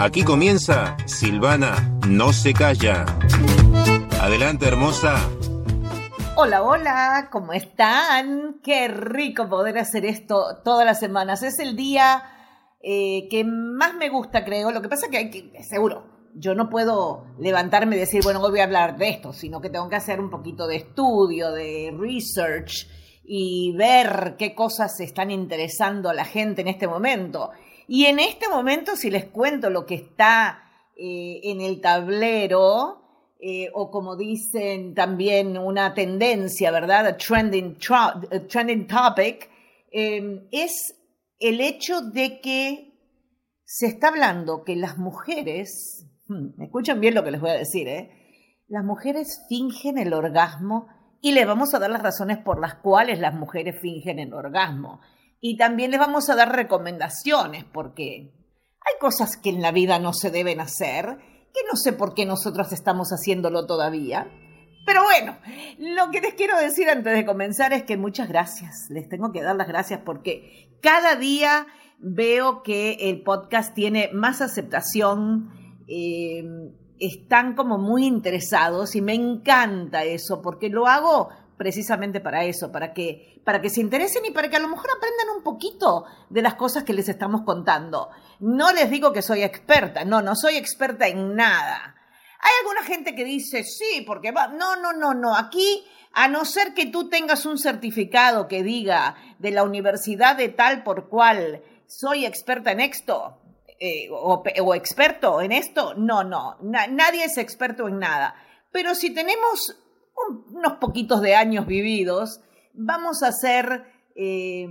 Aquí 0.00 0.22
comienza 0.22 0.96
Silvana 1.04 1.98
No 2.08 2.32
se 2.32 2.54
calla. 2.54 3.04
Adelante, 4.18 4.66
hermosa. 4.66 5.16
Hola, 6.36 6.62
hola, 6.62 7.28
¿cómo 7.30 7.52
están? 7.52 8.60
Qué 8.64 8.88
rico 8.88 9.46
poder 9.50 9.76
hacer 9.76 10.06
esto 10.06 10.62
todas 10.64 10.86
las 10.86 10.98
semanas. 11.00 11.42
Es 11.42 11.58
el 11.58 11.76
día 11.76 12.22
eh, 12.82 13.28
que 13.28 13.44
más 13.44 13.94
me 13.94 14.08
gusta, 14.08 14.42
creo. 14.42 14.70
Lo 14.70 14.80
que 14.80 14.88
pasa 14.88 15.04
es 15.04 15.12
que 15.12 15.18
hay 15.18 15.30
que, 15.30 15.62
seguro, 15.64 16.06
yo 16.34 16.54
no 16.54 16.70
puedo 16.70 17.26
levantarme 17.38 17.96
y 17.96 17.98
decir, 17.98 18.22
bueno, 18.24 18.40
voy 18.40 18.60
a 18.60 18.64
hablar 18.64 18.96
de 18.96 19.10
esto, 19.10 19.34
sino 19.34 19.60
que 19.60 19.68
tengo 19.68 19.90
que 19.90 19.96
hacer 19.96 20.18
un 20.18 20.30
poquito 20.30 20.66
de 20.66 20.76
estudio, 20.76 21.52
de 21.52 21.94
research 21.94 22.88
y 23.22 23.76
ver 23.76 24.36
qué 24.38 24.54
cosas 24.54 24.98
están 25.00 25.30
interesando 25.30 26.08
a 26.08 26.14
la 26.14 26.24
gente 26.24 26.62
en 26.62 26.68
este 26.68 26.88
momento. 26.88 27.50
Y 27.92 28.06
en 28.06 28.20
este 28.20 28.48
momento, 28.48 28.94
si 28.94 29.10
les 29.10 29.24
cuento 29.24 29.68
lo 29.68 29.84
que 29.84 29.96
está 29.96 30.62
eh, 30.96 31.40
en 31.42 31.60
el 31.60 31.80
tablero, 31.80 33.34
eh, 33.40 33.68
o 33.74 33.90
como 33.90 34.14
dicen 34.14 34.94
también 34.94 35.58
una 35.58 35.92
tendencia, 35.92 36.70
¿verdad? 36.70 37.08
A 37.08 37.16
trending, 37.16 37.76
topic, 38.86 39.50
em, 39.90 40.46
es 40.52 40.94
el 41.40 41.60
hecho 41.60 42.00
de 42.00 42.40
que 42.40 42.96
se 43.64 43.86
está 43.86 44.06
hablando 44.10 44.62
que 44.62 44.76
las 44.76 44.96
mujeres, 44.96 46.06
hmm, 46.28 46.58
me 46.58 46.66
escuchan 46.66 47.00
bien 47.00 47.16
lo 47.16 47.24
que 47.24 47.32
les 47.32 47.40
voy 47.40 47.50
a 47.50 47.54
decir, 47.54 47.88
¿eh? 47.88 48.12
Las 48.68 48.84
mujeres 48.84 49.44
fingen 49.48 49.98
el 49.98 50.12
orgasmo 50.12 50.86
y 51.20 51.32
les 51.32 51.44
vamos 51.44 51.74
a 51.74 51.80
dar 51.80 51.90
las 51.90 52.04
razones 52.04 52.38
por 52.38 52.60
las 52.60 52.76
cuales 52.76 53.18
las 53.18 53.34
mujeres 53.34 53.80
fingen 53.80 54.20
el 54.20 54.32
orgasmo. 54.32 55.00
Y 55.40 55.56
también 55.56 55.90
les 55.90 56.00
vamos 56.00 56.28
a 56.28 56.36
dar 56.36 56.54
recomendaciones 56.54 57.64
porque 57.64 58.32
hay 58.80 58.98
cosas 59.00 59.36
que 59.36 59.50
en 59.50 59.62
la 59.62 59.72
vida 59.72 59.98
no 59.98 60.12
se 60.12 60.30
deben 60.30 60.60
hacer, 60.60 61.18
que 61.52 61.60
no 61.70 61.76
sé 61.76 61.92
por 61.92 62.14
qué 62.14 62.26
nosotros 62.26 62.72
estamos 62.72 63.08
haciéndolo 63.10 63.66
todavía. 63.66 64.30
Pero 64.86 65.02
bueno, 65.04 65.38
lo 65.78 66.10
que 66.10 66.20
les 66.20 66.34
quiero 66.34 66.58
decir 66.58 66.88
antes 66.88 67.14
de 67.14 67.24
comenzar 67.24 67.72
es 67.72 67.84
que 67.84 67.96
muchas 67.96 68.28
gracias. 68.28 68.86
Les 68.90 69.08
tengo 69.08 69.32
que 69.32 69.42
dar 69.42 69.56
las 69.56 69.68
gracias 69.68 70.00
porque 70.04 70.78
cada 70.82 71.16
día 71.16 71.66
veo 71.98 72.62
que 72.62 72.92
el 73.00 73.22
podcast 73.22 73.74
tiene 73.74 74.10
más 74.12 74.40
aceptación. 74.40 75.50
Eh, 75.86 76.44
están 76.98 77.54
como 77.54 77.78
muy 77.78 78.06
interesados 78.06 78.94
y 78.94 79.00
me 79.00 79.14
encanta 79.14 80.04
eso 80.04 80.42
porque 80.42 80.68
lo 80.68 80.86
hago 80.86 81.30
precisamente 81.60 82.20
para 82.20 82.46
eso, 82.46 82.72
para 82.72 82.94
que, 82.94 83.38
para 83.44 83.60
que 83.60 83.68
se 83.68 83.82
interesen 83.82 84.24
y 84.24 84.30
para 84.30 84.48
que 84.48 84.56
a 84.56 84.60
lo 84.60 84.68
mejor 84.68 84.88
aprendan 84.96 85.36
un 85.36 85.42
poquito 85.42 86.06
de 86.30 86.40
las 86.40 86.54
cosas 86.54 86.84
que 86.84 86.94
les 86.94 87.06
estamos 87.10 87.42
contando. 87.42 88.08
No 88.38 88.72
les 88.72 88.88
digo 88.88 89.12
que 89.12 89.20
soy 89.20 89.42
experta, 89.42 90.06
no, 90.06 90.22
no 90.22 90.34
soy 90.34 90.56
experta 90.56 91.06
en 91.06 91.36
nada. 91.36 91.96
Hay 92.40 92.50
alguna 92.62 92.82
gente 92.82 93.14
que 93.14 93.26
dice, 93.26 93.62
sí, 93.62 94.02
porque 94.06 94.32
va, 94.32 94.46
no, 94.48 94.76
no, 94.76 94.94
no, 94.94 95.12
no, 95.12 95.36
aquí, 95.36 95.84
a 96.14 96.28
no 96.28 96.46
ser 96.46 96.72
que 96.72 96.86
tú 96.86 97.10
tengas 97.10 97.44
un 97.44 97.58
certificado 97.58 98.48
que 98.48 98.62
diga 98.62 99.16
de 99.38 99.50
la 99.50 99.62
universidad 99.62 100.36
de 100.36 100.48
tal 100.48 100.82
por 100.82 101.10
cual 101.10 101.62
soy 101.86 102.24
experta 102.24 102.72
en 102.72 102.80
esto, 102.80 103.38
eh, 103.78 104.08
o, 104.10 104.42
o, 104.62 104.74
experto 104.74 105.42
en 105.42 105.52
esto, 105.52 105.92
no, 105.92 106.24
no, 106.24 106.56
nadie 106.62 107.24
es 107.24 107.36
experto 107.36 107.86
en 107.86 107.98
nada. 107.98 108.34
Pero 108.72 108.94
si 108.94 109.12
tenemos 109.12 109.76
unos 110.52 110.74
poquitos 110.74 111.20
de 111.20 111.34
años 111.34 111.66
vividos, 111.66 112.40
vamos 112.74 113.22
a 113.22 113.28
hacer, 113.28 113.84
eh, 114.14 114.66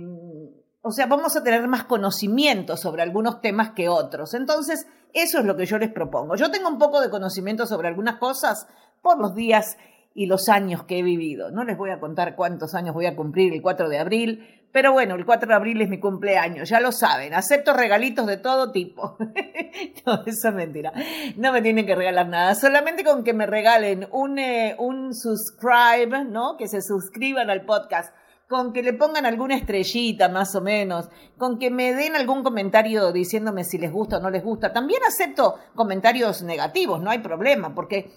o 0.82 0.90
sea, 0.90 1.06
vamos 1.06 1.36
a 1.36 1.42
tener 1.42 1.66
más 1.68 1.84
conocimiento 1.84 2.76
sobre 2.76 3.02
algunos 3.02 3.40
temas 3.40 3.72
que 3.72 3.88
otros. 3.88 4.34
Entonces, 4.34 4.86
eso 5.12 5.38
es 5.38 5.44
lo 5.44 5.56
que 5.56 5.66
yo 5.66 5.78
les 5.78 5.92
propongo. 5.92 6.36
Yo 6.36 6.50
tengo 6.50 6.68
un 6.68 6.78
poco 6.78 7.00
de 7.00 7.10
conocimiento 7.10 7.66
sobre 7.66 7.88
algunas 7.88 8.16
cosas 8.16 8.66
por 9.02 9.18
los 9.18 9.34
días 9.34 9.76
y 10.14 10.26
los 10.26 10.48
años 10.48 10.84
que 10.84 10.98
he 10.98 11.02
vivido. 11.02 11.50
No 11.50 11.64
les 11.64 11.76
voy 11.76 11.90
a 11.90 12.00
contar 12.00 12.36
cuántos 12.36 12.74
años 12.74 12.94
voy 12.94 13.06
a 13.06 13.16
cumplir 13.16 13.52
el 13.52 13.62
4 13.62 13.88
de 13.88 13.98
abril, 13.98 14.59
pero 14.72 14.92
bueno, 14.92 15.16
el 15.16 15.26
4 15.26 15.48
de 15.48 15.54
abril 15.54 15.80
es 15.80 15.88
mi 15.88 15.98
cumpleaños, 15.98 16.68
ya 16.68 16.78
lo 16.78 16.92
saben. 16.92 17.34
Acepto 17.34 17.72
regalitos 17.72 18.26
de 18.26 18.36
todo 18.36 18.70
tipo. 18.70 19.16
no, 20.06 20.22
eso 20.26 20.48
es 20.48 20.54
mentira. 20.54 20.92
No 21.36 21.52
me 21.52 21.60
tienen 21.60 21.86
que 21.86 21.96
regalar 21.96 22.28
nada. 22.28 22.54
Solamente 22.54 23.02
con 23.02 23.24
que 23.24 23.32
me 23.32 23.46
regalen 23.46 24.06
un, 24.12 24.38
eh, 24.38 24.76
un 24.78 25.12
subscribe, 25.12 26.24
¿no? 26.24 26.56
Que 26.56 26.68
se 26.68 26.82
suscriban 26.82 27.50
al 27.50 27.64
podcast. 27.64 28.14
Con 28.48 28.72
que 28.72 28.82
le 28.82 28.92
pongan 28.92 29.26
alguna 29.26 29.56
estrellita 29.56 30.28
más 30.28 30.56
o 30.56 30.60
menos, 30.60 31.08
con 31.38 31.60
que 31.60 31.70
me 31.70 31.94
den 31.94 32.16
algún 32.16 32.42
comentario 32.42 33.12
diciéndome 33.12 33.62
si 33.62 33.78
les 33.78 33.92
gusta 33.92 34.18
o 34.18 34.20
no 34.20 34.28
les 34.28 34.42
gusta. 34.42 34.72
También 34.72 35.02
acepto 35.06 35.56
comentarios 35.76 36.42
negativos, 36.42 37.00
no 37.00 37.10
hay 37.10 37.20
problema, 37.20 37.76
porque 37.76 38.10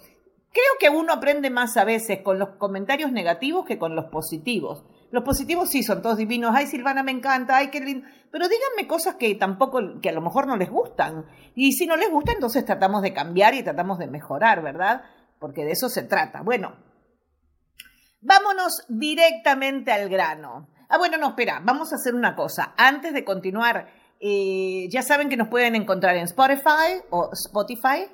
creo 0.52 0.74
que 0.80 0.90
uno 0.90 1.13
aprende 1.13 1.52
más 1.52 1.78
a 1.78 1.84
veces 1.84 2.22
con 2.24 2.40
los 2.40 2.50
comentarios 2.58 3.12
negativos 3.12 3.66
que 3.66 3.78
con 3.78 3.96
los 3.96 4.06
positivos. 4.06 4.84
Los 5.13 5.24
positivos 5.24 5.69
sí 5.69 5.84
son 5.84 6.01
todos 6.01 6.18
divinos. 6.18 6.56
Ay, 6.56 6.66
Silvana, 6.66 7.03
me 7.03 7.12
encanta. 7.12 7.57
Ay, 7.57 7.68
qué 7.68 7.79
lindo. 7.79 8.07
Pero 8.31 8.47
díganme 8.47 8.88
cosas 8.88 9.13
que 9.13 9.35
tampoco, 9.35 9.79
que 10.01 10.09
a 10.09 10.12
lo 10.12 10.22
mejor 10.22 10.47
no 10.47 10.57
les 10.57 10.72
gustan. 10.72 11.28
Y 11.53 11.74
si 11.74 11.85
no 11.85 11.96
les 11.96 12.09
gusta, 12.09 12.31
entonces 12.31 12.66
tratamos 12.66 13.03
de 13.03 13.13
cambiar 13.13 13.53
y 13.53 13.62
tratamos 13.62 14.00
de 14.00 14.07
mejorar, 14.07 14.63
¿verdad? 14.63 15.03
Porque 15.38 15.66
de 15.66 15.74
eso 15.74 15.88
se 15.88 16.01
trata. 16.01 16.41
Bueno, 16.41 16.75
vámonos 18.22 18.85
directamente 18.90 19.91
al 19.91 20.09
grano. 20.09 20.68
Ah, 20.90 20.97
bueno, 20.97 21.19
no, 21.19 21.28
espera, 21.28 21.62
vamos 21.63 21.94
a 21.94 21.97
hacer 21.97 22.16
una 22.16 22.35
cosa. 22.35 22.74
Antes 22.75 23.13
de 23.13 23.24
continuar, 23.24 23.90
eh, 24.19 24.88
ya 24.90 25.03
saben 25.03 25.30
que 25.30 25.38
nos 25.38 25.50
pueden 25.50 25.75
encontrar 25.75 26.16
en 26.16 26.24
Spotify 26.24 27.03
o 27.12 27.30
Spotify, 27.34 28.07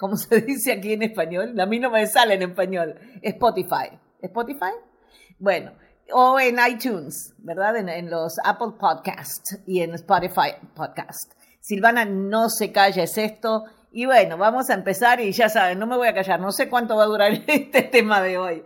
como 0.00 0.16
se 0.16 0.40
dice 0.40 0.72
aquí 0.72 0.94
en 0.94 1.04
español. 1.04 1.60
A 1.60 1.66
mí 1.66 1.78
no 1.78 1.90
me 1.90 2.04
sale 2.08 2.34
en 2.34 2.42
español. 2.42 2.98
Spotify. 3.22 3.96
¿Spotify? 4.20 4.72
Bueno, 5.38 5.70
o 6.12 6.38
en 6.40 6.58
iTunes, 6.68 7.34
¿verdad? 7.38 7.76
En, 7.76 8.10
los 8.10 8.38
Apple 8.44 8.74
Podcasts 8.78 9.58
y 9.66 9.80
en 9.80 9.94
Spotify 9.94 10.54
Podcast. 10.74 11.32
Silvana 11.60 12.04
no 12.04 12.48
se 12.48 12.72
calla, 12.72 13.02
es 13.02 13.18
esto. 13.18 13.64
Y 13.92 14.06
bueno, 14.06 14.38
vamos 14.38 14.70
a 14.70 14.74
empezar 14.74 15.20
y 15.20 15.32
ya 15.32 15.48
saben, 15.48 15.78
no 15.78 15.86
me 15.86 15.96
voy 15.96 16.08
a 16.08 16.14
callar, 16.14 16.40
no 16.40 16.52
sé 16.52 16.68
cuánto 16.68 16.96
va 16.96 17.04
a 17.04 17.08
durar 17.08 17.32
este 17.46 17.82
tema 17.82 18.20
de 18.22 18.38
hoy. 18.38 18.62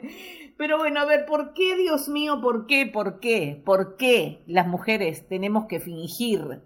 Pero 0.56 0.78
bueno, 0.78 1.00
a 1.00 1.04
ver, 1.04 1.26
¿por 1.26 1.52
qué, 1.52 1.76
Dios 1.76 2.08
mío, 2.08 2.40
por 2.40 2.66
qué, 2.66 2.86
por 2.86 3.18
qué, 3.18 3.62
por 3.64 3.96
qué 3.96 4.44
las 4.46 4.66
mujeres 4.66 5.26
tenemos 5.28 5.66
que 5.66 5.80
fingir? 5.80 6.62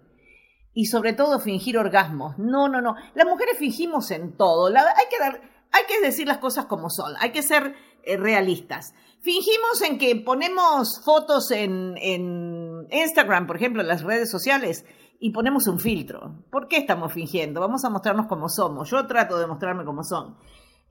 Y 0.73 0.85
sobre 0.85 1.13
todo 1.13 1.39
fingir 1.39 1.77
orgasmos. 1.77 2.37
No, 2.37 2.69
no, 2.69 2.81
no. 2.81 2.95
Las 3.15 3.25
mujeres 3.25 3.57
fingimos 3.57 4.11
en 4.11 4.37
todo. 4.37 4.67
hay, 4.67 5.05
que 5.09 5.19
dar, 5.19 5.41
hay 5.71 5.83
que 5.87 5.99
decir 6.05 6.27
las 6.27 6.37
cosas 6.37 6.65
como 6.65 6.89
son. 6.89 7.13
Hay 7.19 7.31
que 7.31 7.41
ser 7.41 7.75
eh, 8.03 8.17
realistas. 8.17 8.93
Fingimos 9.21 9.81
en 9.81 9.97
que 9.97 10.15
ponemos 10.15 11.01
fotos 11.03 11.51
en, 11.51 11.97
Instagram, 12.89 13.47
por 13.47 13.57
ejemplo, 13.57 13.81
en 13.81 13.87
las 13.89 14.03
redes 14.03 14.31
sociales, 14.31 14.85
y 15.19 15.31
ponemos 15.31 15.67
un 15.67 15.79
filtro. 15.79 16.45
¿Por 16.49 16.69
qué 16.69 16.77
estamos 16.77 17.11
fingiendo? 17.11 17.59
Vamos 17.59 17.83
a 17.83 17.89
mostrarnos 17.89 18.27
como 18.27 18.47
somos. 18.47 18.89
Yo 18.89 19.05
trato 19.07 19.37
de 19.37 19.47
mostrarme 19.47 19.83
como 19.83 20.03
son. 20.03 20.37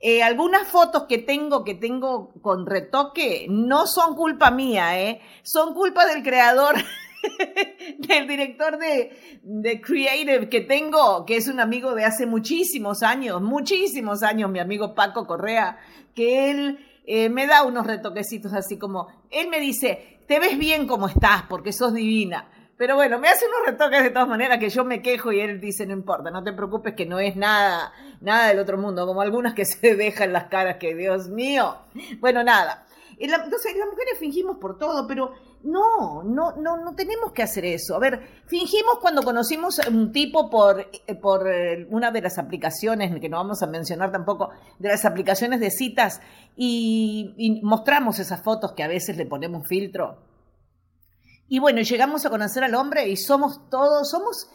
Eh, 0.00 0.22
algunas 0.22 0.68
fotos 0.68 1.04
que 1.08 1.18
tengo, 1.18 1.64
que 1.64 1.74
tengo 1.74 2.34
con 2.42 2.66
retoque, 2.66 3.46
no 3.48 3.86
son 3.86 4.14
culpa 4.14 4.50
mía, 4.50 5.00
¿eh? 5.00 5.20
Son 5.42 5.72
culpa 5.72 6.04
del 6.06 6.22
creador, 6.22 6.76
del 7.98 8.28
director 8.28 8.78
de, 8.78 9.40
de 9.42 9.80
Creative 9.80 10.50
que 10.50 10.60
tengo, 10.60 11.24
que 11.24 11.36
es 11.36 11.48
un 11.48 11.60
amigo 11.60 11.94
de 11.94 12.04
hace 12.04 12.26
muchísimos 12.26 13.02
años, 13.02 13.40
muchísimos 13.40 14.22
años, 14.22 14.50
mi 14.50 14.60
amigo 14.60 14.94
Paco 14.94 15.26
Correa, 15.26 15.78
que 16.14 16.50
él 16.50 16.78
eh, 17.10 17.30
me 17.30 17.46
da 17.46 17.62
unos 17.62 17.86
retoquecitos 17.86 18.52
así 18.52 18.78
como, 18.78 19.08
él 19.30 19.48
me 19.48 19.60
dice, 19.60 20.20
te 20.28 20.38
ves 20.38 20.58
bien 20.58 20.86
como 20.86 21.08
estás 21.08 21.44
porque 21.48 21.72
sos 21.72 21.94
divina. 21.94 22.50
Pero 22.76 22.96
bueno, 22.96 23.18
me 23.18 23.28
hace 23.28 23.46
unos 23.46 23.66
retoques 23.66 24.02
de 24.02 24.10
todas 24.10 24.28
maneras 24.28 24.58
que 24.58 24.68
yo 24.68 24.84
me 24.84 25.00
quejo 25.00 25.32
y 25.32 25.40
él 25.40 25.58
dice, 25.58 25.86
no 25.86 25.94
importa, 25.94 26.30
no 26.30 26.44
te 26.44 26.52
preocupes 26.52 26.92
que 26.94 27.06
no 27.06 27.18
es 27.18 27.34
nada, 27.34 27.94
nada 28.20 28.48
del 28.48 28.58
otro 28.58 28.76
mundo, 28.76 29.06
como 29.06 29.22
algunas 29.22 29.54
que 29.54 29.64
se 29.64 29.96
dejan 29.96 30.34
las 30.34 30.44
caras 30.44 30.76
que, 30.76 30.94
Dios 30.94 31.28
mío. 31.28 31.78
Bueno, 32.20 32.44
nada. 32.44 32.86
Entonces, 33.18 33.74
las 33.74 33.88
mujeres 33.88 34.18
fingimos 34.20 34.58
por 34.58 34.76
todo, 34.76 35.08
pero 35.08 35.32
no, 35.64 36.22
no, 36.22 36.56
no, 36.56 36.76
no 36.76 36.94
tenemos 36.94 37.32
que 37.32 37.42
hacer 37.42 37.64
eso. 37.64 37.96
A 37.96 37.98
ver, 37.98 38.20
fingimos 38.46 38.98
cuando 39.00 39.22
conocimos 39.22 39.78
a 39.80 39.88
un 39.88 40.12
tipo 40.12 40.48
por, 40.50 40.80
eh, 40.80 41.14
por 41.14 41.50
eh, 41.50 41.86
una 41.90 42.10
de 42.10 42.22
las 42.22 42.38
aplicaciones, 42.38 43.18
que 43.20 43.28
no 43.28 43.38
vamos 43.38 43.62
a 43.62 43.66
mencionar 43.66 44.12
tampoco, 44.12 44.50
de 44.78 44.88
las 44.88 45.04
aplicaciones 45.04 45.60
de 45.60 45.70
citas, 45.70 46.20
y, 46.56 47.34
y 47.36 47.60
mostramos 47.62 48.18
esas 48.18 48.42
fotos 48.42 48.72
que 48.72 48.82
a 48.82 48.88
veces 48.88 49.16
le 49.16 49.26
ponemos 49.26 49.66
filtro. 49.68 50.18
Y 51.48 51.58
bueno, 51.60 51.80
llegamos 51.80 52.26
a 52.26 52.30
conocer 52.30 52.62
al 52.62 52.74
hombre 52.74 53.08
y 53.08 53.16
somos 53.16 53.68
todos, 53.70 54.10
somos 54.10 54.48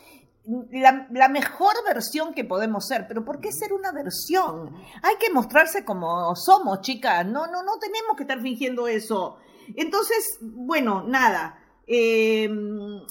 la, 0.45 1.29
mejor 1.29 1.73
versión 1.87 2.33
que 2.33 2.43
podemos 2.43 2.87
ser. 2.87 3.07
Pero 3.07 3.23
¿por 3.23 3.39
qué 3.39 3.51
ser 3.51 3.73
una 3.73 3.91
versión? 3.91 4.75
Hay 5.01 5.15
que 5.19 5.31
mostrarse 5.31 5.85
como 5.85 6.35
somos, 6.35 6.81
chicas. 6.81 7.25
No, 7.25 7.47
no, 7.47 7.63
no 7.63 7.77
tenemos 7.79 8.15
que 8.15 8.23
estar 8.23 8.41
fingiendo 8.41 8.87
eso. 8.87 9.37
Entonces, 9.75 10.37
bueno, 10.41 11.03
nada. 11.07 11.59
Em, 11.87 13.01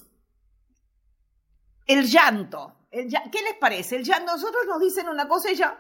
el 1.87 2.05
llanto. 2.07 2.77
¿Qué 2.91 3.43
les 3.43 3.55
parece? 3.59 3.97
El 3.97 4.05
llanto, 4.05 4.33
nosotros 4.33 4.67
nos 4.67 4.81
dicen 4.81 5.09
una 5.09 5.27
cosa 5.27 5.51
y 5.51 5.57
ya, 5.57 5.79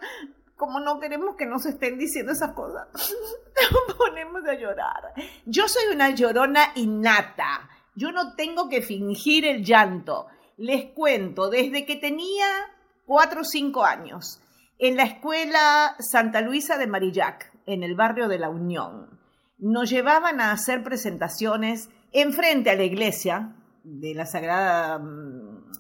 como 0.57 0.81
no 0.81 0.99
queremos 1.01 1.37
que 1.37 1.45
nos 1.47 1.67
estén 1.67 1.99
diciendo 1.99 2.33
esas 2.33 2.53
cosas, 2.53 2.89
nos 3.73 3.97
ponemos 3.97 4.45
a 4.47 4.55
llorar. 4.55 5.13
Yo 5.45 5.69
soy 5.69 5.95
una 5.95 6.11
llorona 6.11 6.73
innata. 6.77 7.69
Yo 7.95 8.13
no 8.13 8.35
tengo 8.35 8.69
que 8.69 8.81
fingir 8.81 9.45
el 9.45 9.65
llanto. 9.65 10.29
Les 10.57 10.87
cuento, 10.93 11.51
desde 11.51 11.85
que 11.85 11.97
tenía 11.97 12.47
cuatro 13.07 13.41
o 13.41 13.45
cinco 13.45 13.85
años, 13.85 14.41
en 14.79 14.97
la 14.97 15.05
escuela 15.05 15.97
Santa 15.99 16.41
Luisa 16.41 16.79
de 16.79 16.87
Marillac, 16.87 17.53
en 17.67 17.83
el 17.83 17.95
barrio 17.95 18.29
de 18.29 18.39
la 18.39 18.49
Unión, 18.49 19.21
nos 19.62 19.88
llevaban 19.88 20.41
a 20.41 20.50
hacer 20.50 20.82
presentaciones 20.82 21.88
enfrente 22.11 22.70
a 22.70 22.75
la 22.75 22.82
iglesia 22.82 23.55
de 23.85 24.12
la 24.12 24.26
Sagrada 24.26 24.99
mm, 24.99 25.70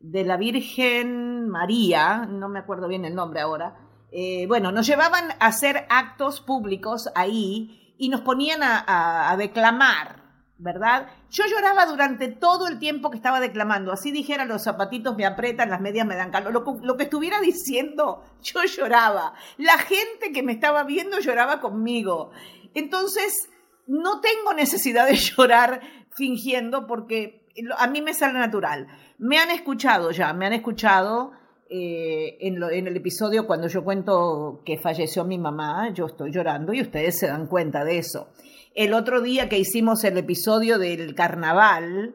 de 0.00 0.24
la 0.24 0.36
Virgen 0.36 1.48
María, 1.48 2.26
no 2.26 2.50
me 2.50 2.58
acuerdo 2.58 2.88
bien 2.88 3.06
el 3.06 3.14
nombre 3.14 3.40
ahora, 3.40 3.74
eh, 4.12 4.46
bueno, 4.46 4.70
nos 4.70 4.86
llevaban 4.86 5.30
a 5.30 5.46
hacer 5.46 5.86
actos 5.88 6.42
públicos 6.42 7.08
ahí 7.14 7.94
y 7.96 8.10
nos 8.10 8.20
ponían 8.20 8.60
a, 8.62 9.34
declamar, 9.38 10.22
¿verdad? 10.58 11.08
Yo 11.30 11.44
lloraba 11.46 11.86
durante 11.86 12.28
todo 12.28 12.68
el 12.68 12.78
tiempo 12.78 13.10
que 13.10 13.16
estaba 13.16 13.40
declamando, 13.40 13.92
así 13.92 14.10
dijera, 14.10 14.44
los 14.44 14.64
zapatitos 14.64 15.16
me 15.16 15.24
aprietan, 15.24 15.70
las 15.70 15.80
medias 15.80 16.06
me 16.06 16.16
dan 16.16 16.30
calor, 16.30 16.52
lo, 16.52 16.64
lo 16.82 16.96
que 16.96 17.04
estuviera 17.04 17.40
diciendo, 17.40 18.24
yo 18.42 18.62
lloraba. 18.64 19.34
La 19.58 19.78
gente 19.78 20.32
que 20.32 20.42
me 20.42 20.52
estaba 20.52 20.84
viendo 20.84 21.18
lloraba 21.20 21.60
conmigo. 21.60 22.32
Entonces, 22.74 23.48
no 23.86 24.20
tengo 24.20 24.54
necesidad 24.54 25.06
de 25.06 25.16
llorar 25.36 25.80
fingiendo 26.10 26.86
porque 26.86 27.46
a 27.76 27.86
mí 27.88 28.02
me 28.02 28.14
sale 28.14 28.38
natural. 28.38 28.86
Me 29.18 29.38
han 29.38 29.50
escuchado 29.50 30.10
ya, 30.10 30.32
me 30.32 30.46
han 30.46 30.52
escuchado 30.52 31.32
eh, 31.72 32.36
en, 32.40 32.86
el 32.88 32.96
episodio 32.96 33.46
cuando 33.46 33.68
yo 33.68 33.84
cuento 33.84 34.62
que 34.64 34.76
falleció 34.78 35.24
mi 35.24 35.38
mamá, 35.38 35.92
yo 35.92 36.06
estoy 36.06 36.32
llorando 36.32 36.72
y 36.72 36.80
ustedes 36.80 37.18
se 37.18 37.28
dan 37.28 37.46
cuenta 37.46 37.84
de 37.84 37.98
eso. 37.98 38.28
El 38.74 38.92
otro 38.92 39.20
día 39.20 39.48
que 39.48 39.58
hicimos 39.58 40.02
el 40.04 40.18
episodio 40.18 40.78
del 40.78 41.14
carnaval, 41.14 42.14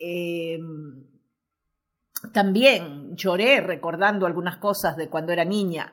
em, 0.00 1.04
también 2.32 3.16
lloré 3.16 3.60
recordando 3.60 4.26
algunas 4.26 4.56
cosas 4.56 4.96
de 4.96 5.08
cuando 5.08 5.32
era 5.32 5.44
niña. 5.44 5.92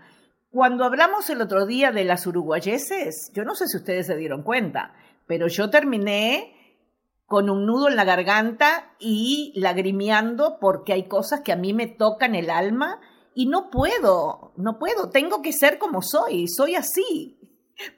Cuando 0.55 0.85
hablamos 0.85 1.29
el 1.29 1.41
otro 1.41 1.65
día 1.65 1.91
de 1.91 2.05
las 2.05 2.25
uruguayeses, 2.25 3.29
yo 3.33 3.43
no 3.43 3.55
sé 3.55 3.67
si 3.67 3.75
ustedes 3.75 4.07
se 4.07 4.15
dieron 4.15 4.41
cuenta, 4.41 4.93
pero 5.27 5.49
yo 5.49 5.69
terminé 5.69 6.79
con 7.25 7.49
un 7.49 7.65
nudo 7.65 7.89
en 7.89 7.97
la 7.97 8.05
garganta 8.05 8.95
y 8.97 9.51
lagrimeando 9.57 10.57
porque 10.61 10.93
hay 10.93 11.09
cosas 11.09 11.41
que 11.41 11.51
a 11.51 11.57
mí 11.57 11.73
me 11.73 11.87
tocan 11.87 12.35
el 12.35 12.49
alma 12.49 13.01
y 13.33 13.47
no 13.47 13.69
puedo, 13.69 14.53
no 14.55 14.79
puedo, 14.79 15.09
tengo 15.09 15.41
que 15.41 15.51
ser 15.51 15.77
como 15.77 16.01
soy, 16.01 16.47
soy 16.47 16.75
así. 16.75 17.37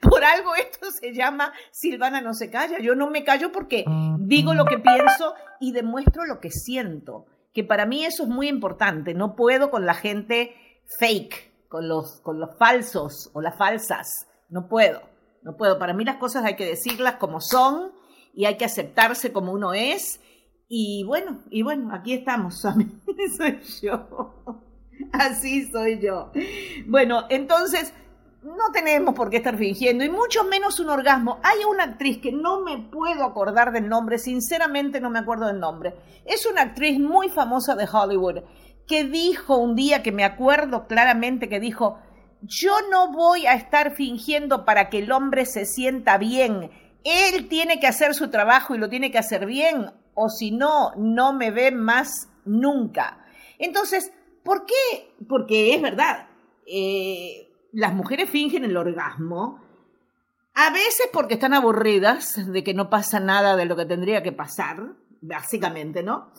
Por 0.00 0.24
algo 0.24 0.56
esto 0.56 0.90
se 0.90 1.14
llama 1.14 1.52
Silvana 1.70 2.20
no 2.20 2.34
se 2.34 2.50
calla. 2.50 2.80
Yo 2.80 2.96
no 2.96 3.08
me 3.08 3.22
callo 3.22 3.52
porque 3.52 3.84
digo 4.18 4.52
lo 4.52 4.64
que 4.64 4.78
pienso 4.78 5.34
y 5.60 5.70
demuestro 5.70 6.26
lo 6.26 6.40
que 6.40 6.50
siento, 6.50 7.26
que 7.54 7.62
para 7.62 7.86
mí 7.86 8.04
eso 8.04 8.24
es 8.24 8.28
muy 8.28 8.48
importante. 8.48 9.14
No 9.14 9.36
puedo 9.36 9.70
con 9.70 9.86
la 9.86 9.94
gente 9.94 10.56
fake, 10.98 11.47
con 11.68 11.88
los, 11.88 12.20
con 12.20 12.40
los 12.40 12.56
falsos 12.58 13.30
o 13.34 13.40
las 13.40 13.56
falsas. 13.56 14.26
No 14.48 14.68
puedo, 14.68 15.02
no 15.42 15.56
puedo. 15.56 15.78
Para 15.78 15.92
mí 15.92 16.04
las 16.04 16.16
cosas 16.16 16.44
hay 16.44 16.56
que 16.56 16.66
decirlas 16.66 17.16
como 17.16 17.40
son 17.40 17.92
y 18.34 18.46
hay 18.46 18.56
que 18.56 18.64
aceptarse 18.64 19.32
como 19.32 19.52
uno 19.52 19.74
es. 19.74 20.20
Y 20.68 21.04
bueno, 21.04 21.42
y 21.50 21.62
bueno, 21.62 21.94
aquí 21.94 22.12
estamos, 22.12 22.64
así 22.64 22.86
soy 23.36 23.60
yo. 23.82 24.34
Así 25.12 25.70
soy 25.70 26.00
yo. 26.00 26.32
Bueno, 26.86 27.24
entonces 27.28 27.94
no 28.42 28.70
tenemos 28.72 29.14
por 29.14 29.30
qué 29.30 29.38
estar 29.38 29.56
fingiendo, 29.56 30.04
y 30.04 30.10
mucho 30.10 30.44
menos 30.44 30.78
un 30.80 30.90
orgasmo. 30.90 31.38
Hay 31.42 31.64
una 31.64 31.84
actriz 31.84 32.18
que 32.18 32.32
no 32.32 32.60
me 32.60 32.78
puedo 32.78 33.24
acordar 33.24 33.72
del 33.72 33.88
nombre, 33.88 34.18
sinceramente 34.18 35.00
no 35.00 35.10
me 35.10 35.18
acuerdo 35.18 35.46
del 35.46 35.60
nombre. 35.60 35.94
Es 36.24 36.46
una 36.46 36.62
actriz 36.62 36.98
muy 36.98 37.28
famosa 37.28 37.74
de 37.74 37.88
Hollywood 37.90 38.42
que 38.88 39.04
dijo 39.04 39.56
un 39.56 39.76
día, 39.76 40.02
que 40.02 40.10
me 40.10 40.24
acuerdo 40.24 40.88
claramente, 40.88 41.48
que 41.48 41.60
dijo, 41.60 41.98
yo 42.42 42.72
no 42.90 43.12
voy 43.12 43.46
a 43.46 43.54
estar 43.54 43.94
fingiendo 43.94 44.64
para 44.64 44.88
que 44.88 44.98
el 44.98 45.12
hombre 45.12 45.46
se 45.46 45.66
sienta 45.66 46.18
bien 46.18 46.70
él 47.04 47.48
tiene 47.48 47.80
que 47.80 47.86
hacer 47.86 48.14
su 48.14 48.30
trabajo 48.30 48.74
y 48.74 48.78
lo 48.78 48.88
tiene 48.88 49.10
que 49.10 49.18
hacer 49.18 49.46
bien, 49.46 49.90
o 50.14 50.28
si 50.28 50.50
no, 50.50 50.92
no 50.96 51.32
me 51.32 51.50
ve 51.50 51.70
más 51.70 52.28
nunca. 52.44 53.24
Entonces, 53.58 54.12
¿por 54.44 54.66
qué? 54.66 55.14
Porque 55.28 55.74
es 55.74 55.82
verdad, 55.82 56.28
eh, 56.66 57.50
las 57.72 57.94
mujeres 57.94 58.30
fingen 58.30 58.64
el 58.64 58.76
orgasmo, 58.76 59.60
a 60.54 60.70
veces 60.70 61.08
porque 61.12 61.34
están 61.34 61.54
aburridas 61.54 62.52
de 62.52 62.64
que 62.64 62.74
no 62.74 62.90
pasa 62.90 63.20
nada 63.20 63.56
de 63.56 63.64
lo 63.64 63.76
que 63.76 63.86
tendría 63.86 64.22
que 64.22 64.32
pasar, 64.32 64.96
básicamente, 65.20 66.02
¿no? 66.02 66.32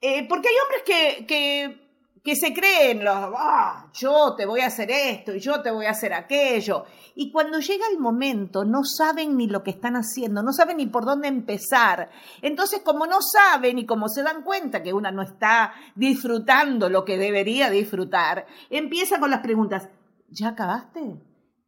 Eh, 0.00 0.26
porque 0.28 0.48
hay 0.48 0.54
hombres 0.64 0.82
que, 0.86 1.26
que 1.26 1.87
que 2.22 2.36
se 2.36 2.52
creen 2.52 3.04
los, 3.04 3.14
ah, 3.14 3.90
yo 3.92 4.34
te 4.36 4.46
voy 4.46 4.60
a 4.60 4.66
hacer 4.66 4.90
esto 4.90 5.34
y 5.34 5.40
yo 5.40 5.60
te 5.62 5.70
voy 5.70 5.86
a 5.86 5.90
hacer 5.90 6.12
aquello. 6.12 6.84
Y 7.14 7.30
cuando 7.30 7.58
llega 7.58 7.86
el 7.90 7.98
momento 7.98 8.64
no 8.64 8.84
saben 8.84 9.36
ni 9.36 9.46
lo 9.46 9.62
que 9.62 9.70
están 9.70 9.94
haciendo, 9.94 10.42
no 10.42 10.52
saben 10.52 10.78
ni 10.78 10.86
por 10.86 11.04
dónde 11.04 11.28
empezar. 11.28 12.10
Entonces, 12.42 12.82
como 12.84 13.06
no 13.06 13.18
saben 13.20 13.78
y 13.78 13.86
como 13.86 14.08
se 14.08 14.22
dan 14.22 14.42
cuenta 14.42 14.82
que 14.82 14.92
una 14.92 15.10
no 15.10 15.22
está 15.22 15.72
disfrutando 15.94 16.88
lo 16.88 17.04
que 17.04 17.18
debería 17.18 17.70
disfrutar, 17.70 18.46
empieza 18.70 19.18
con 19.18 19.30
las 19.30 19.40
preguntas, 19.40 19.88
¿ya 20.28 20.48
acabaste? 20.48 21.20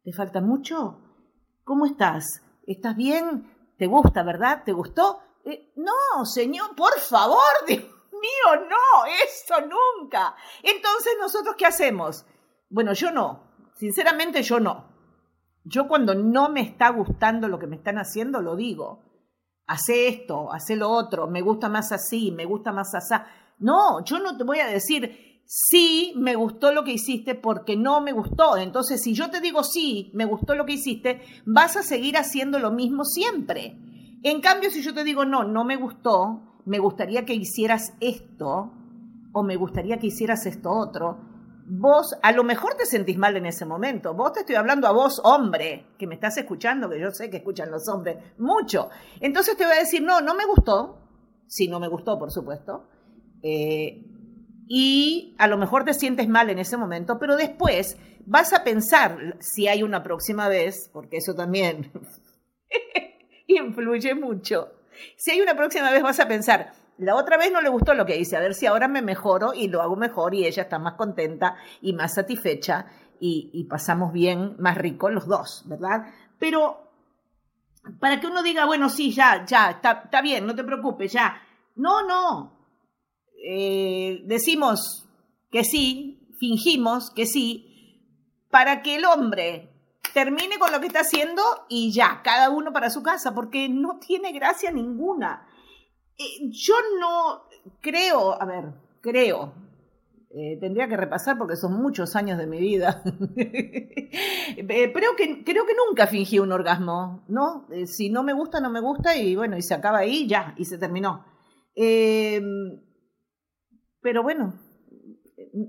¿Te 0.03 0.13
falta 0.13 0.41
mucho? 0.41 0.99
¿Cómo 1.63 1.85
estás? 1.85 2.41
¿Estás 2.65 2.95
bien? 2.95 3.51
¿Te 3.77 3.87
gusta, 3.87 4.23
verdad? 4.23 4.63
¿Te 4.65 4.73
gustó? 4.73 5.19
Eh, 5.45 5.71
no, 5.75 6.25
señor, 6.25 6.75
por 6.75 6.99
favor, 6.99 7.39
Dios 7.67 8.00
mío, 8.21 8.67
no, 8.69 9.05
eso 9.25 9.55
nunca. 9.61 10.35
Entonces, 10.63 11.13
¿nosotros 11.19 11.55
qué 11.57 11.65
hacemos? 11.65 12.25
Bueno, 12.69 12.93
yo 12.93 13.11
no, 13.11 13.71
sinceramente 13.75 14.43
yo 14.43 14.59
no. 14.59 14.89
Yo 15.63 15.87
cuando 15.87 16.15
no 16.15 16.49
me 16.49 16.61
está 16.61 16.89
gustando 16.89 17.47
lo 17.47 17.59
que 17.59 17.67
me 17.67 17.75
están 17.75 17.97
haciendo, 17.97 18.41
lo 18.41 18.55
digo. 18.55 19.03
Hace 19.67 20.07
esto, 20.07 20.51
hace 20.51 20.75
lo 20.75 20.89
otro, 20.89 21.27
me 21.27 21.41
gusta 21.41 21.69
más 21.69 21.91
así, 21.91 22.31
me 22.31 22.45
gusta 22.45 22.71
más 22.71 22.93
así. 22.95 23.15
No, 23.59 24.03
yo 24.03 24.19
no 24.19 24.35
te 24.35 24.43
voy 24.43 24.59
a 24.59 24.67
decir, 24.67 25.41
sí, 25.45 26.13
me 26.15 26.35
gustó 26.35 26.71
lo 26.71 26.83
que 26.83 26.93
hiciste 26.93 27.35
porque 27.35 27.75
no 27.77 28.01
me 28.01 28.11
gustó. 28.11 28.57
Entonces, 28.57 29.01
si 29.01 29.13
yo 29.13 29.29
te 29.29 29.39
digo 29.39 29.63
sí, 29.63 30.11
me 30.13 30.25
gustó 30.25 30.55
lo 30.55 30.65
que 30.65 30.73
hiciste, 30.73 31.21
vas 31.45 31.77
a 31.77 31.83
seguir 31.83 32.17
haciendo 32.17 32.57
lo 32.57 32.71
mismo 32.71 33.05
siempre. 33.05 33.77
En 34.23 34.41
cambio, 34.41 34.71
si 34.71 34.81
yo 34.81 34.93
te 34.93 35.03
digo 35.03 35.25
no, 35.25 35.43
no 35.43 35.63
me 35.63 35.75
gustó, 35.75 36.50
me 36.65 36.79
gustaría 36.79 37.25
que 37.25 37.33
hicieras 37.33 37.93
esto 37.99 38.73
o 39.33 39.43
me 39.43 39.55
gustaría 39.55 39.97
que 39.97 40.07
hicieras 40.07 40.45
esto 40.45 40.71
otro, 40.71 41.19
vos 41.65 42.15
a 42.21 42.31
lo 42.31 42.43
mejor 42.43 42.75
te 42.75 42.85
sentís 42.85 43.17
mal 43.17 43.37
en 43.37 43.45
ese 43.45 43.65
momento. 43.65 44.13
Vos 44.13 44.33
te 44.33 44.41
estoy 44.41 44.55
hablando 44.55 44.87
a 44.87 44.91
vos, 44.91 45.21
hombre, 45.23 45.87
que 45.97 46.07
me 46.07 46.15
estás 46.15 46.37
escuchando, 46.37 46.89
que 46.89 46.99
yo 46.99 47.11
sé 47.11 47.29
que 47.29 47.37
escuchan 47.37 47.71
los 47.71 47.87
hombres 47.87 48.17
mucho. 48.37 48.89
Entonces 49.19 49.55
te 49.55 49.65
voy 49.65 49.75
a 49.75 49.79
decir, 49.79 50.03
no, 50.03 50.21
no 50.21 50.35
me 50.35 50.45
gustó, 50.45 50.97
si 51.47 51.67
no 51.67 51.79
me 51.79 51.87
gustó, 51.87 52.19
por 52.19 52.31
supuesto. 52.31 52.89
Eh, 53.41 54.05
y 54.67 55.35
a 55.37 55.47
lo 55.47 55.57
mejor 55.57 55.85
te 55.85 55.93
sientes 55.93 56.27
mal 56.27 56.49
en 56.49 56.59
ese 56.59 56.77
momento, 56.77 57.17
pero 57.19 57.35
después 57.35 57.97
vas 58.25 58.53
a 58.53 58.63
pensar 58.63 59.37
si 59.39 59.67
hay 59.67 59.83
una 59.83 60.03
próxima 60.03 60.47
vez, 60.47 60.89
porque 60.91 61.17
eso 61.17 61.35
también 61.35 61.91
influye 63.47 64.13
mucho 64.15 64.80
si 65.15 65.31
hay 65.31 65.41
una 65.41 65.55
próxima 65.55 65.91
vez 65.91 66.01
vas 66.01 66.19
a 66.19 66.27
pensar, 66.27 66.73
la 66.97 67.15
otra 67.15 67.37
vez 67.37 67.51
no 67.51 67.61
le 67.61 67.69
gustó 67.69 67.93
lo 67.93 68.05
que 68.05 68.17
hice, 68.17 68.37
a 68.37 68.41
ver 68.41 68.53
si 68.53 68.67
ahora 68.67 68.87
me 68.87 69.01
mejoro 69.01 69.53
y 69.53 69.67
lo 69.67 69.81
hago 69.81 69.95
mejor 69.95 70.35
y 70.35 70.45
ella 70.45 70.63
está 70.63 70.77
más 70.77 70.93
contenta 70.93 71.55
y 71.81 71.93
más 71.93 72.13
satisfecha 72.13 72.85
y, 73.19 73.65
pasamos 73.65 74.11
bien, 74.11 74.55
más 74.57 74.77
rico 74.77 75.09
los 75.09 75.27
dos, 75.27 75.63
¿verdad? 75.67 76.07
Pero 76.39 76.91
para 77.99 78.19
que 78.19 78.27
uno 78.27 78.41
diga, 78.41 78.65
bueno, 78.65 78.89
sí, 78.89 79.11
ya, 79.11 79.45
ya, 79.45 79.69
está, 79.71 80.21
bien, 80.21 80.45
no 80.45 80.55
te 80.55 80.63
preocupes, 80.63 81.13
ya. 81.13 81.39
No, 81.75 82.03
no. 82.03 82.57
Eh, 83.43 84.21
decimos 84.25 85.07
que 85.51 85.63
sí, 85.63 86.27
fingimos 86.39 87.11
que 87.11 87.25
sí, 87.25 87.99
para 88.49 88.81
que 88.81 88.95
el 88.95 89.05
hombre 89.05 89.70
termine 90.13 90.59
con 90.59 90.71
lo 90.71 90.79
que 90.79 90.87
está 90.87 91.01
haciendo 91.01 91.41
y 91.69 91.91
ya, 91.91 92.21
cada 92.23 92.49
uno 92.49 92.71
para 92.73 92.89
su 92.89 93.03
casa, 93.03 93.33
porque 93.33 93.69
no 93.69 93.99
tiene 93.99 94.31
gracia 94.31 94.71
ninguna. 94.71 95.47
Eh, 96.17 96.49
yo 96.51 96.75
no 96.99 97.43
creo, 97.81 98.41
a 98.41 98.45
ver, 98.45 98.73
creo, 99.01 99.53
eh, 100.29 100.57
tendría 100.59 100.87
que 100.87 100.97
repasar 100.97 101.37
porque 101.37 101.55
son 101.55 101.73
muchos 101.81 102.15
años 102.15 102.37
de 102.37 102.47
mi 102.47 102.59
vida. 102.59 103.03
Eh, 104.53 104.91
creo, 104.93 105.15
que, 105.15 105.45
creo 105.45 105.65
que 105.65 105.73
nunca 105.73 106.07
fingí 106.07 106.37
un 106.39 106.51
orgasmo, 106.51 107.23
¿no? 107.29 107.67
si 107.85 108.09
no 108.09 108.21
me 108.21 108.33
gusta, 108.33 108.59
no 108.59 108.69
me 108.69 108.81
gusta 108.81 109.15
y 109.15 109.35
bueno, 109.35 109.55
y 109.57 109.61
se 109.61 109.73
acaba 109.73 109.99
ahí, 109.99 110.27
ya, 110.27 110.53
y 110.57 110.65
se 110.65 110.77
terminó. 110.77 111.23
pero 114.01 114.23
bueno, 114.23 114.59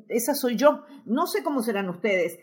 esa 0.09 0.35
soy 0.35 0.57
yo. 0.57 0.83
No 1.05 1.29
sé 1.29 1.43
cómo 1.45 1.63
serán 1.63 1.89
ustedes. 1.89 2.39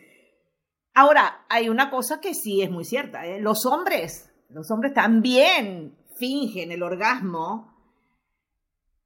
Ahora, 0.93 1.45
hay 1.49 1.69
una 1.69 1.89
cosa 1.89 2.19
que 2.19 2.33
sí 2.33 2.61
es 2.61 2.69
muy 2.69 2.85
cierta. 2.85 3.25
¿eh? 3.25 3.39
Los 3.39 3.65
hombres, 3.65 4.29
los 4.49 4.69
hombres 4.71 4.93
también 4.93 5.97
fingen 6.17 6.71
el 6.71 6.83
orgasmo. 6.83 7.73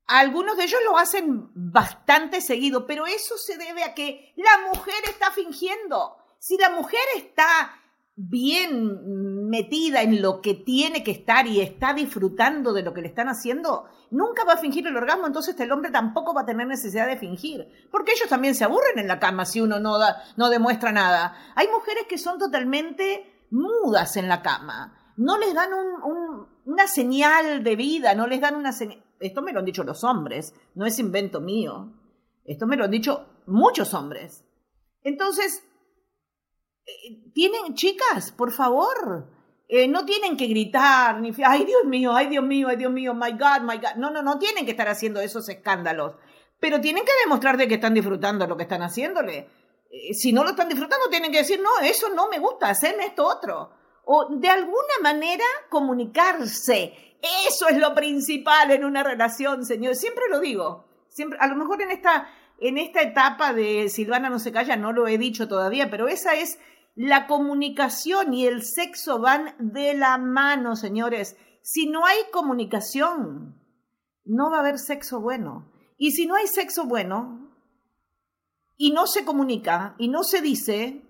Algunos 0.07 0.57
de 0.57 0.65
ellos 0.65 0.79
lo 0.85 0.97
hacen 0.97 1.49
bastante 1.53 2.41
seguido, 2.41 2.85
pero 2.85 3.05
eso 3.05 3.37
se 3.37 3.57
debe 3.57 3.83
a 3.83 3.93
que 3.93 4.33
la 4.35 4.67
mujer 4.69 5.01
está 5.09 5.31
fingiendo. 5.31 6.17
Si 6.39 6.57
la 6.57 6.69
mujer 6.71 7.01
está 7.15 7.79
bien 8.15 9.32
metida 9.53 10.01
en 10.01 10.19
lo 10.19 10.41
que 10.41 10.55
tiene 10.55 11.03
que 11.03 11.11
estar 11.11 11.45
y 11.45 11.61
está 11.61 11.93
disfrutando 11.93 12.73
de 12.73 12.81
lo 12.81 12.91
que 12.91 13.01
le 13.01 13.07
están 13.07 13.29
haciendo, 13.29 13.85
nunca 14.09 14.43
va 14.45 14.53
a 14.53 14.57
fingir 14.57 14.87
el 14.87 14.97
orgasmo, 14.97 15.27
entonces 15.27 15.59
el 15.59 15.71
hombre 15.71 15.91
tampoco 15.91 16.33
va 16.33 16.41
a 16.41 16.45
tener 16.47 16.65
necesidad 16.65 17.05
de 17.05 17.17
fingir, 17.17 17.67
porque 17.91 18.13
ellos 18.13 18.27
también 18.27 18.55
se 18.55 18.63
aburren 18.63 18.97
en 18.97 19.07
la 19.07 19.19
cama 19.19 19.45
si 19.45 19.61
uno 19.61 19.79
no, 19.79 19.99
da, 19.99 20.23
no 20.37 20.49
demuestra 20.49 20.91
nada. 20.91 21.37
Hay 21.53 21.67
mujeres 21.67 22.05
que 22.09 22.17
son 22.17 22.39
totalmente 22.39 23.45
mudas 23.51 24.17
en 24.17 24.27
la 24.27 24.41
cama, 24.41 25.13
no 25.17 25.37
les 25.37 25.53
dan 25.53 25.69
una 26.65 26.87
señal 26.87 27.63
de 27.63 27.75
vida, 27.75 28.15
no 28.15 28.25
les 28.25 28.41
dan 28.41 28.55
una 28.55 28.71
señal... 28.71 29.03
Esto 29.19 29.43
me 29.43 29.53
lo 29.53 29.59
han 29.59 29.65
dicho 29.65 29.83
los 29.83 30.03
hombres, 30.03 30.55
no 30.73 30.87
es 30.87 30.97
invento 30.97 31.41
mío, 31.41 31.93
esto 32.43 32.65
me 32.65 32.75
lo 32.75 32.85
han 32.85 32.91
dicho 32.91 33.43
muchos 33.45 33.93
hombres. 33.93 34.43
Entonces, 35.03 35.63
eh, 36.87 37.31
tienen, 37.35 37.75
chicas, 37.75 38.31
por 38.31 38.51
favor, 38.51 39.29
eh, 39.75 39.87
no 39.87 40.05
tienen 40.05 40.37
que 40.37 40.45
gritar, 40.45 41.19
ni, 41.19 41.31
ay 41.43 41.65
Dios 41.65 41.83
mío, 41.85 42.15
ay 42.15 42.27
Dios 42.27 42.45
mío, 42.45 42.67
ay 42.67 42.75
Dios 42.75 42.91
mío, 42.91 43.15
my 43.15 43.31
God, 43.31 43.61
my 43.63 43.77
God. 43.77 43.95
No, 43.97 44.11
no, 44.11 44.21
no 44.21 44.37
tienen 44.37 44.65
que 44.65 44.71
estar 44.71 44.87
haciendo 44.87 45.19
esos 45.19 45.49
escándalos, 45.49 46.13
pero 46.59 46.79
tienen 46.79 47.03
que 47.03 47.11
demostrar 47.23 47.57
de 47.57 47.67
que 47.67 47.73
están 47.73 47.95
disfrutando 47.95 48.45
lo 48.45 48.55
que 48.55 48.63
están 48.63 48.83
haciéndole. 48.83 49.49
Eh, 49.89 50.13
si 50.13 50.31
no 50.31 50.43
lo 50.43 50.51
están 50.51 50.69
disfrutando, 50.69 51.09
tienen 51.09 51.31
que 51.31 51.39
decir, 51.39 51.59
no, 51.59 51.83
eso 51.83 52.09
no 52.09 52.29
me 52.29 52.37
gusta, 52.37 52.69
hacerme 52.69 53.07
esto 53.07 53.25
otro. 53.25 53.71
O 54.05 54.27
de 54.29 54.47
alguna 54.47 54.99
manera 55.01 55.43
comunicarse. 55.69 57.17
Eso 57.47 57.67
es 57.67 57.77
lo 57.77 57.95
principal 57.95 58.69
en 58.69 58.85
una 58.85 59.01
relación, 59.01 59.65
señor. 59.65 59.95
Siempre 59.95 60.25
lo 60.29 60.39
digo. 60.39 60.85
Siempre, 61.07 61.39
a 61.41 61.47
lo 61.47 61.55
mejor 61.55 61.81
en 61.81 61.89
esta, 61.89 62.29
en 62.59 62.77
esta 62.77 63.01
etapa 63.01 63.53
de 63.53 63.89
Silvana 63.89 64.29
no 64.29 64.37
se 64.37 64.51
calla 64.51 64.75
no 64.75 64.91
lo 64.91 65.07
he 65.07 65.17
dicho 65.17 65.47
todavía, 65.47 65.89
pero 65.89 66.07
esa 66.07 66.35
es 66.35 66.59
la 66.95 67.27
comunicación 67.27 68.33
y 68.33 68.45
el 68.45 68.63
sexo 68.63 69.19
van 69.19 69.55
de 69.57 69.93
la 69.93 70.17
mano, 70.17 70.75
señores. 70.75 71.35
Si 71.61 71.87
no 71.87 72.05
hay 72.05 72.17
comunicación, 72.31 73.59
no 74.25 74.51
va 74.51 74.57
a 74.57 74.59
haber 74.59 74.77
sexo 74.77 75.19
bueno. 75.19 75.71
Y 75.97 76.11
si 76.11 76.25
no 76.25 76.35
hay 76.35 76.47
sexo 76.47 76.85
bueno 76.85 77.51
y 78.77 78.91
no 78.91 79.07
se 79.07 79.25
comunica 79.25 79.95
y 79.97 80.07
no 80.07 80.23
se 80.23 80.41
dice, 80.41 81.01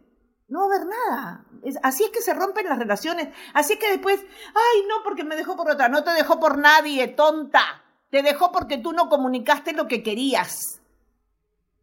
no 0.48 0.60
va 0.60 0.66
a 0.66 0.76
haber 0.76 0.88
nada. 0.88 1.46
así 1.82 2.04
es 2.04 2.12
que 2.12 2.22
se 2.22 2.34
rompen 2.34 2.68
las 2.68 2.80
relaciones. 2.80 3.30
Así 3.54 3.74
es 3.74 3.80
que 3.80 3.90
después, 3.90 4.20
ay, 4.22 4.84
no, 4.88 5.04
porque 5.04 5.24
me 5.24 5.36
dejó 5.36 5.56
por 5.56 5.70
otra. 5.70 5.90
No 5.90 6.04
te 6.04 6.12
dejó 6.12 6.40
por 6.40 6.58
nadie, 6.58 7.08
tonta. 7.10 7.84
Te 8.10 8.22
dejó 8.22 8.52
porque 8.52 8.78
tú 8.78 8.94
no 8.94 9.10
comunicaste 9.10 9.74
lo 9.74 9.88
que 9.88 10.04
querías. 10.04 10.82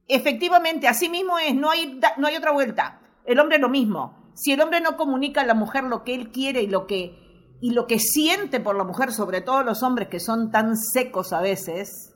Efectivamente, 0.07 0.89
así 0.89 1.09
mismo 1.09 1.39
es, 1.39 1.55
no 1.55 1.71
hay, 1.71 2.01
no 2.17 2.27
hay 2.27 2.37
otra 2.37 2.53
vuelta. 2.53 3.00
El 3.25 3.39
hombre 3.39 3.59
lo 3.59 3.69
mismo. 3.69 4.33
Si 4.35 4.53
el 4.53 4.61
hombre 4.61 4.81
no 4.81 4.97
comunica 4.97 5.43
a 5.43 5.47
la 5.47 5.55
mujer 5.55 5.85
lo 5.85 6.05
que 6.05 6.15
él 6.15 6.31
quiere 6.31 6.63
y 6.63 6.67
lo 6.67 6.87
que, 6.87 7.57
y 7.61 7.73
lo 7.73 7.87
que 7.87 7.99
siente 7.99 8.61
por 8.61 8.77
la 8.77 8.85
mujer, 8.85 9.13
sobre 9.13 9.41
todo 9.41 9.63
los 9.63 9.83
hombres 9.83 10.09
que 10.09 10.21
son 10.21 10.51
tan 10.51 10.77
secos 10.77 11.33
a 11.33 11.41
veces, 11.41 12.15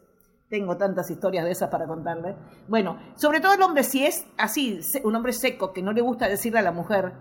tengo 0.49 0.77
tantas 0.77 1.11
historias 1.11 1.45
de 1.45 1.51
esas 1.51 1.71
para 1.71 1.87
contarle. 1.87 2.37
Bueno, 2.69 2.99
sobre 3.17 3.41
todo 3.41 3.55
el 3.55 3.63
hombre, 3.63 3.83
si 3.83 4.05
es 4.05 4.25
así, 4.39 4.79
un 5.03 5.17
hombre 5.17 5.33
seco 5.33 5.73
que 5.73 5.83
no 5.83 5.93
le 5.93 6.01
gusta 6.01 6.29
decirle 6.29 6.61
a 6.61 6.63
la 6.63 6.73
mujer 6.73 7.13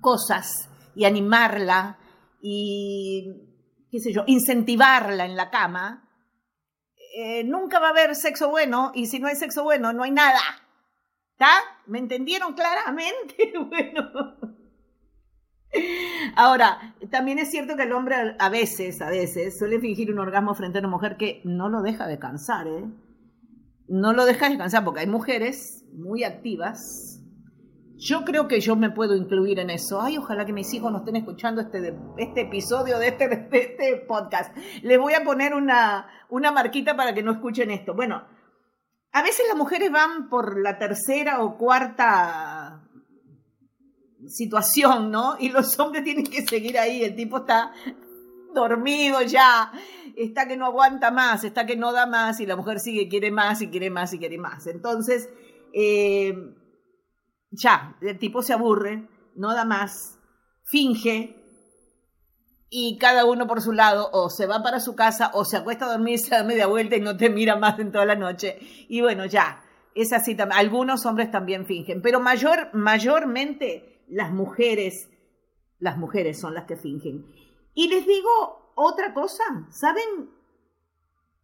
cosas 0.00 0.68
y 0.94 1.04
animarla 1.04 1.98
y, 2.42 3.32
qué 3.90 4.00
sé 4.00 4.12
yo, 4.12 4.24
incentivarla 4.26 5.24
en 5.24 5.36
la 5.36 5.50
cama, 5.50 6.08
eh, 7.16 7.44
nunca 7.44 7.78
va 7.78 7.88
a 7.88 7.90
haber 7.90 8.14
sexo 8.14 8.50
bueno 8.50 8.92
y 8.94 9.06
si 9.06 9.18
no 9.18 9.28
hay 9.28 9.36
sexo 9.36 9.62
bueno, 9.62 9.92
no 9.92 10.02
hay 10.02 10.10
nada. 10.10 10.40
¿Está? 11.38 11.50
¿Me 11.86 11.98
entendieron 11.98 12.54
claramente? 12.54 13.52
Bueno. 13.68 14.36
Ahora, 16.34 16.94
también 17.10 17.38
es 17.38 17.50
cierto 17.50 17.76
que 17.76 17.82
el 17.82 17.92
hombre 17.92 18.34
a 18.38 18.48
veces, 18.48 19.02
a 19.02 19.10
veces, 19.10 19.58
suele 19.58 19.78
fingir 19.78 20.10
un 20.10 20.18
orgasmo 20.18 20.54
frente 20.54 20.78
a 20.78 20.80
una 20.80 20.88
mujer 20.88 21.18
que 21.18 21.42
no 21.44 21.68
lo 21.68 21.82
deja 21.82 22.06
descansar, 22.06 22.66
¿eh? 22.66 22.86
No 23.86 24.14
lo 24.14 24.24
deja 24.24 24.48
descansar 24.48 24.82
porque 24.84 25.00
hay 25.00 25.06
mujeres 25.06 25.84
muy 25.92 26.24
activas. 26.24 27.22
Yo 27.98 28.24
creo 28.24 28.48
que 28.48 28.60
yo 28.60 28.74
me 28.74 28.90
puedo 28.90 29.14
incluir 29.14 29.58
en 29.58 29.68
eso. 29.68 30.00
Ay, 30.00 30.16
ojalá 30.16 30.46
que 30.46 30.54
mis 30.54 30.72
hijos 30.72 30.90
no 30.90 30.98
estén 30.98 31.16
escuchando 31.16 31.60
este, 31.60 31.94
este 32.16 32.40
episodio 32.42 32.98
de 32.98 33.08
este, 33.08 33.48
este 33.52 33.96
podcast. 34.08 34.56
Les 34.82 34.98
voy 34.98 35.12
a 35.12 35.22
poner 35.22 35.52
una, 35.52 36.06
una 36.30 36.50
marquita 36.50 36.96
para 36.96 37.12
que 37.12 37.22
no 37.22 37.32
escuchen 37.32 37.70
esto. 37.70 37.94
Bueno, 37.94 38.24
a 39.16 39.22
veces 39.22 39.46
las 39.48 39.56
mujeres 39.56 39.90
van 39.90 40.28
por 40.28 40.60
la 40.60 40.76
tercera 40.76 41.42
o 41.42 41.56
cuarta 41.56 42.82
situación, 44.28 45.10
¿no? 45.10 45.36
Y 45.40 45.48
los 45.48 45.80
hombres 45.80 46.04
tienen 46.04 46.26
que 46.26 46.46
seguir 46.46 46.78
ahí, 46.78 47.02
el 47.02 47.16
tipo 47.16 47.38
está 47.38 47.72
dormido 48.52 49.22
ya, 49.22 49.72
está 50.16 50.46
que 50.46 50.58
no 50.58 50.66
aguanta 50.66 51.10
más, 51.10 51.44
está 51.44 51.64
que 51.64 51.76
no 51.76 51.92
da 51.92 52.04
más 52.04 52.40
y 52.40 52.46
la 52.46 52.56
mujer 52.56 52.78
sigue, 52.78 53.08
quiere 53.08 53.30
más 53.30 53.62
y 53.62 53.68
quiere 53.68 53.88
más 53.88 54.12
y 54.12 54.18
quiere 54.18 54.36
más. 54.36 54.66
Entonces, 54.66 55.30
eh, 55.72 56.34
ya, 57.50 57.96
el 58.02 58.18
tipo 58.18 58.42
se 58.42 58.52
aburre, 58.52 59.08
no 59.34 59.54
da 59.54 59.64
más, 59.64 60.18
finge, 60.66 61.45
y 62.68 62.98
cada 62.98 63.24
uno 63.24 63.46
por 63.46 63.60
su 63.62 63.72
lado 63.72 64.10
o 64.12 64.28
se 64.28 64.46
va 64.46 64.62
para 64.62 64.80
su 64.80 64.96
casa 64.96 65.30
o 65.34 65.44
se 65.44 65.56
acuesta 65.56 65.86
a 65.86 65.92
dormir, 65.92 66.18
se 66.20 66.30
da 66.30 66.42
media 66.42 66.66
vuelta 66.66 66.96
y 66.96 67.00
no 67.00 67.16
te 67.16 67.30
mira 67.30 67.56
más 67.56 67.78
en 67.78 67.92
toda 67.92 68.04
la 68.04 68.16
noche. 68.16 68.58
Y 68.88 69.00
bueno, 69.00 69.26
ya, 69.26 69.62
es 69.94 70.12
así. 70.12 70.36
Algunos 70.52 71.06
hombres 71.06 71.30
también 71.30 71.66
fingen, 71.66 72.02
pero 72.02 72.20
mayor, 72.20 72.70
mayormente 72.74 74.04
las 74.08 74.32
mujeres, 74.32 75.08
las 75.78 75.96
mujeres 75.96 76.40
son 76.40 76.54
las 76.54 76.64
que 76.64 76.76
fingen. 76.76 77.26
Y 77.74 77.88
les 77.88 78.06
digo 78.06 78.72
otra 78.74 79.14
cosa, 79.14 79.44
¿saben 79.70 80.30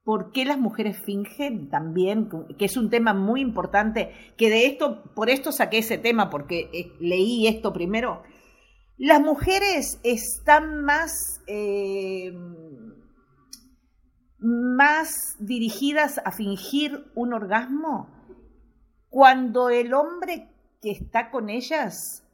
por 0.05 0.33
qué 0.33 0.45
las 0.45 0.59
mujeres 0.59 1.01
fingen 1.05 1.71
también? 1.71 2.29
Que 2.59 2.65
es 2.65 2.77
un 2.77 2.91
tema 2.91 3.15
muy 3.15 3.41
importante, 3.41 4.13
que 4.37 4.51
de 4.51 4.67
esto, 4.67 5.03
por 5.15 5.31
esto 5.31 5.53
saqué 5.53 5.79
ese 5.79 5.99
tema, 5.99 6.31
porque 6.31 6.69
eh, 6.73 6.93
leí 7.01 7.47
esto 7.47 7.73
primero 7.73 8.23
las 8.99 9.21
mujeres 9.21 9.99
están 10.03 10.83
más, 10.85 11.41
eh, 11.47 12.33
más 14.39 15.37
dirigidas 15.39 16.21
a 16.25 16.33
fingir 16.33 17.11
un 17.15 17.33
orgasmo 17.33 18.09
cuando 19.09 19.69
el 19.71 19.93
hombre 19.95 20.49
que 20.81 20.91
está 20.91 21.31
con 21.31 21.49
ellas 21.49 22.25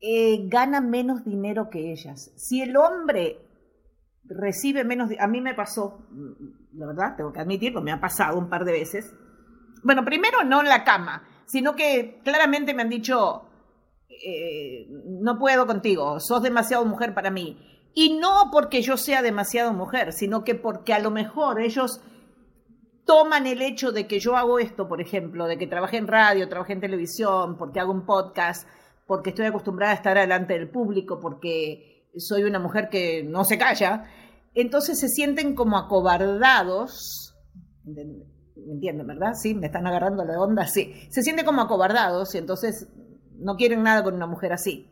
eh, 0.00 0.48
gana 0.48 0.80
menos 0.80 1.24
dinero 1.24 1.70
que 1.70 1.92
ellas. 1.92 2.32
Si 2.36 2.62
el 2.62 2.76
hombre 2.76 3.38
recibe 4.24 4.84
menos, 4.84 5.10
a 5.18 5.26
mí 5.26 5.40
me 5.40 5.54
pasó, 5.54 6.06
la 6.72 6.86
verdad, 6.86 7.16
tengo 7.16 7.32
que 7.32 7.40
admitirlo, 7.40 7.82
me 7.82 7.92
ha 7.92 8.00
pasado 8.00 8.38
un 8.38 8.48
par 8.48 8.64
de 8.64 8.72
veces. 8.72 9.12
Bueno, 9.82 10.04
primero 10.04 10.44
no 10.44 10.60
en 10.60 10.68
la 10.68 10.84
cama, 10.84 11.26
sino 11.46 11.74
que 11.74 12.20
claramente 12.22 12.74
me 12.74 12.82
han 12.82 12.90
dicho, 12.90 13.47
eh, 14.08 14.86
no 14.88 15.38
puedo 15.38 15.66
contigo, 15.66 16.18
sos 16.20 16.42
demasiado 16.42 16.84
mujer 16.84 17.14
para 17.14 17.30
mí. 17.30 17.58
Y 17.94 18.18
no 18.18 18.50
porque 18.52 18.82
yo 18.82 18.96
sea 18.96 19.22
demasiado 19.22 19.72
mujer, 19.72 20.12
sino 20.12 20.44
que 20.44 20.54
porque 20.54 20.94
a 20.94 20.98
lo 20.98 21.10
mejor 21.10 21.60
ellos 21.60 22.00
toman 23.04 23.46
el 23.46 23.62
hecho 23.62 23.90
de 23.90 24.06
que 24.06 24.20
yo 24.20 24.36
hago 24.36 24.58
esto, 24.58 24.86
por 24.86 25.00
ejemplo, 25.00 25.46
de 25.46 25.56
que 25.56 25.66
trabajé 25.66 25.96
en 25.96 26.06
radio, 26.06 26.48
trabajé 26.48 26.74
en 26.74 26.80
televisión, 26.80 27.56
porque 27.56 27.80
hago 27.80 27.92
un 27.92 28.04
podcast, 28.04 28.68
porque 29.06 29.30
estoy 29.30 29.46
acostumbrada 29.46 29.92
a 29.92 29.96
estar 29.96 30.16
delante 30.16 30.52
del 30.52 30.68
público, 30.68 31.18
porque 31.18 32.10
soy 32.16 32.44
una 32.44 32.58
mujer 32.58 32.90
que 32.90 33.22
no 33.24 33.44
se 33.44 33.56
calla, 33.56 34.04
entonces 34.54 34.98
se 34.98 35.08
sienten 35.08 35.54
como 35.54 35.78
acobardados. 35.78 37.34
¿Me 37.84 38.02
entienden, 38.74 39.06
verdad? 39.06 39.32
Sí, 39.34 39.54
me 39.54 39.66
están 39.66 39.86
agarrando 39.86 40.24
la 40.24 40.38
onda, 40.38 40.66
sí. 40.66 40.92
Se 41.10 41.22
sienten 41.22 41.46
como 41.46 41.62
acobardados 41.62 42.34
y 42.34 42.38
entonces 42.38 42.88
no 43.38 43.56
quieren 43.56 43.82
nada 43.82 44.02
con 44.02 44.14
una 44.14 44.26
mujer 44.26 44.52
así. 44.52 44.90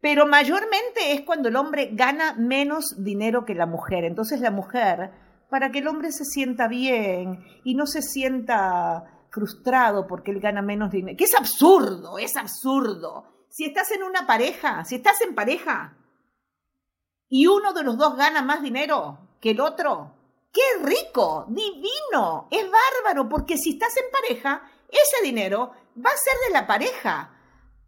Pero 0.00 0.26
mayormente 0.26 1.12
es 1.12 1.22
cuando 1.22 1.48
el 1.48 1.56
hombre 1.56 1.90
gana 1.92 2.34
menos 2.34 3.02
dinero 3.02 3.44
que 3.44 3.54
la 3.54 3.66
mujer. 3.66 4.04
Entonces 4.04 4.40
la 4.40 4.50
mujer, 4.50 5.12
para 5.48 5.70
que 5.70 5.78
el 5.78 5.88
hombre 5.88 6.12
se 6.12 6.24
sienta 6.24 6.68
bien 6.68 7.44
y 7.64 7.74
no 7.74 7.86
se 7.86 8.02
sienta 8.02 9.26
frustrado 9.30 10.06
porque 10.06 10.30
él 10.30 10.40
gana 10.40 10.62
menos 10.62 10.90
dinero, 10.90 11.16
que 11.16 11.24
es 11.24 11.34
absurdo, 11.34 12.18
es 12.18 12.36
absurdo. 12.36 13.46
Si 13.48 13.64
estás 13.64 13.90
en 13.92 14.02
una 14.02 14.26
pareja, 14.26 14.84
si 14.84 14.96
estás 14.96 15.20
en 15.22 15.34
pareja 15.34 15.96
y 17.28 17.46
uno 17.46 17.72
de 17.72 17.82
los 17.82 17.96
dos 17.96 18.16
gana 18.16 18.42
más 18.42 18.62
dinero 18.62 19.36
que 19.40 19.50
el 19.50 19.60
otro, 19.60 20.14
¡Qué 20.54 20.84
rico! 20.84 21.46
¡Divino! 21.48 22.46
Es 22.48 22.64
bárbaro, 22.70 23.28
porque 23.28 23.58
si 23.58 23.70
estás 23.70 23.92
en 23.96 24.04
pareja, 24.12 24.62
ese 24.94 25.24
dinero 25.24 25.72
va 25.96 26.10
a 26.10 26.16
ser 26.16 26.34
de 26.46 26.52
la 26.52 26.66
pareja. 26.66 27.30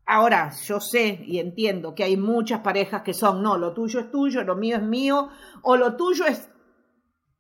Ahora, 0.07 0.53
yo 0.65 0.81
sé 0.81 1.21
y 1.27 1.41
entiendo 1.41 1.95
que 1.95 2.05
hay 2.05 2.17
muchas 2.17 2.61
parejas 2.61 3.03
que 3.03 3.13
son, 3.13 3.43
no, 3.43 3.59
lo 3.59 3.73
tuyo 3.75 4.01
es 4.01 4.11
tuyo, 4.11 4.45
lo 4.45 4.55
mío 4.55 4.77
es 4.77 4.83
mío, 4.83 5.31
o 5.63 5.77
lo 5.77 5.97
tuyo 5.97 6.27
es, 6.27 6.49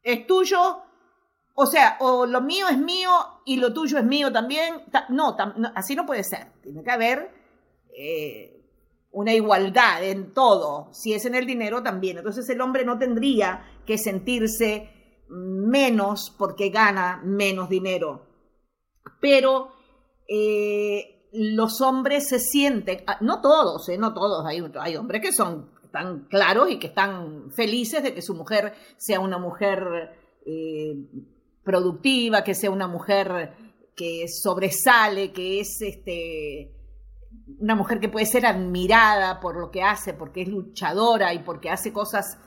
es 0.02 0.26
tuyo, 0.26 0.82
o 1.54 1.66
sea, 1.66 1.96
o 2.00 2.26
lo 2.26 2.40
mío 2.42 2.66
es 2.68 2.76
mío 2.76 3.11
y 3.44 3.56
lo 3.56 3.73
tuyo 3.73 3.99
es 3.99 4.04
mío 4.04 4.32
también. 4.32 4.82
No, 5.08 5.37
así 5.75 5.94
no 5.96 6.04
puede 6.04 6.23
ser. 6.23 6.49
Tiene 6.62 6.82
que 6.82 6.90
haber 6.90 7.30
eh, 7.96 8.62
una 9.12 9.32
igualdad 9.32 10.04
en 10.04 10.35
todo. 10.35 10.92
Si 10.92 11.14
es 11.14 11.25
en 11.25 11.35
el 11.35 11.46
dinero 11.46 11.82
también. 11.82 12.18
Entonces 12.18 12.46
el 12.50 12.61
hombre 12.61 12.85
no 12.85 12.99
tendría 12.99 13.62
que 13.87 13.96
sentirse 13.96 14.90
menos 15.28 16.35
porque 16.37 16.68
gana 16.68 17.23
menos 17.25 17.70
dinero. 17.70 18.25
Pero 19.20 19.68
eh, 20.28 21.28
los 21.32 21.80
hombres 21.80 22.28
se 22.28 22.38
sienten, 22.38 23.02
ah, 23.06 23.18
no 23.20 23.40
todos, 23.40 23.88
eh, 23.88 23.98
no 23.98 24.14
todos, 24.14 24.44
hay, 24.46 24.62
hay 24.80 24.96
hombres 24.96 25.22
que 25.22 25.32
son 25.32 25.70
tan 25.92 26.26
claros 26.28 26.70
y 26.70 26.78
que 26.78 26.88
están 26.88 27.50
felices 27.52 28.02
de 28.02 28.14
que 28.14 28.22
su 28.22 28.34
mujer 28.34 28.75
sea 28.96 29.20
una 29.20 29.38
mujer 29.38 29.80
eh, 30.44 30.94
productiva, 31.62 32.44
que 32.44 32.54
sea 32.54 32.70
una 32.70 32.86
mujer 32.86 33.54
que 33.96 34.26
sobresale, 34.28 35.32
que 35.32 35.60
es 35.60 35.80
este, 35.80 36.72
una 37.58 37.75
mujer 37.75 37.98
que 37.98 38.08
puede 38.08 38.26
ser 38.26 38.46
admirada 38.46 39.40
por 39.40 39.58
lo 39.58 39.70
que 39.70 39.82
hace, 39.82 40.12
porque 40.12 40.42
es 40.42 40.48
luchadora 40.48 41.32
y 41.32 41.40
porque 41.40 41.70
hace 41.70 41.92
cosas 41.92 42.38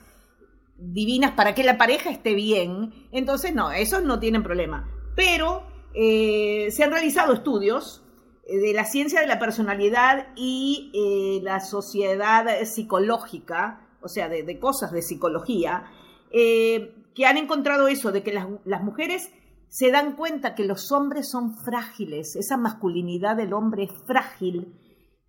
divinas 0.77 1.31
para 1.31 1.53
que 1.53 1.63
la 1.63 1.77
pareja 1.77 2.09
esté 2.09 2.33
bien. 2.33 2.93
Entonces, 3.11 3.53
no, 3.53 3.71
esos 3.71 4.03
no 4.03 4.19
tienen 4.19 4.43
problema. 4.43 4.89
Pero 5.15 5.63
eh, 5.93 6.69
se 6.72 6.84
han 6.84 6.91
realizado 6.91 7.34
estudios 7.34 8.03
eh, 8.48 8.58
de 8.58 8.74
la 8.74 8.86
ciencia 8.86 9.22
de 9.22 9.27
la 9.27 9.39
personalidad 9.39 10.27
y 10.36 10.91
eh, 10.93 11.43
la 11.43 11.60
sociedad 11.60 12.46
psicológica, 12.65 13.88
o 14.01 14.08
sea, 14.08 14.29
de, 14.29 14.60
cosas 14.60 14.91
de 14.91 15.01
psicología, 15.01 15.91
que 16.31 17.25
han 17.25 17.38
encontrado 17.38 17.88
eso, 17.88 18.12
de 18.12 18.22
que 18.22 18.31
las, 18.31 18.48
las, 18.63 18.84
mujeres 18.84 19.31
se 19.67 19.89
dan 19.89 20.15
cuenta 20.15 20.53
que 20.53 20.63
los 20.63 20.91
hombres 20.91 21.27
son 21.27 21.58
frágiles, 21.58 22.36
esa 22.36 22.55
masculinidad 22.55 23.36
del 23.36 23.53
hombre 23.53 23.86
es 23.86 23.91
frágil 24.05 24.75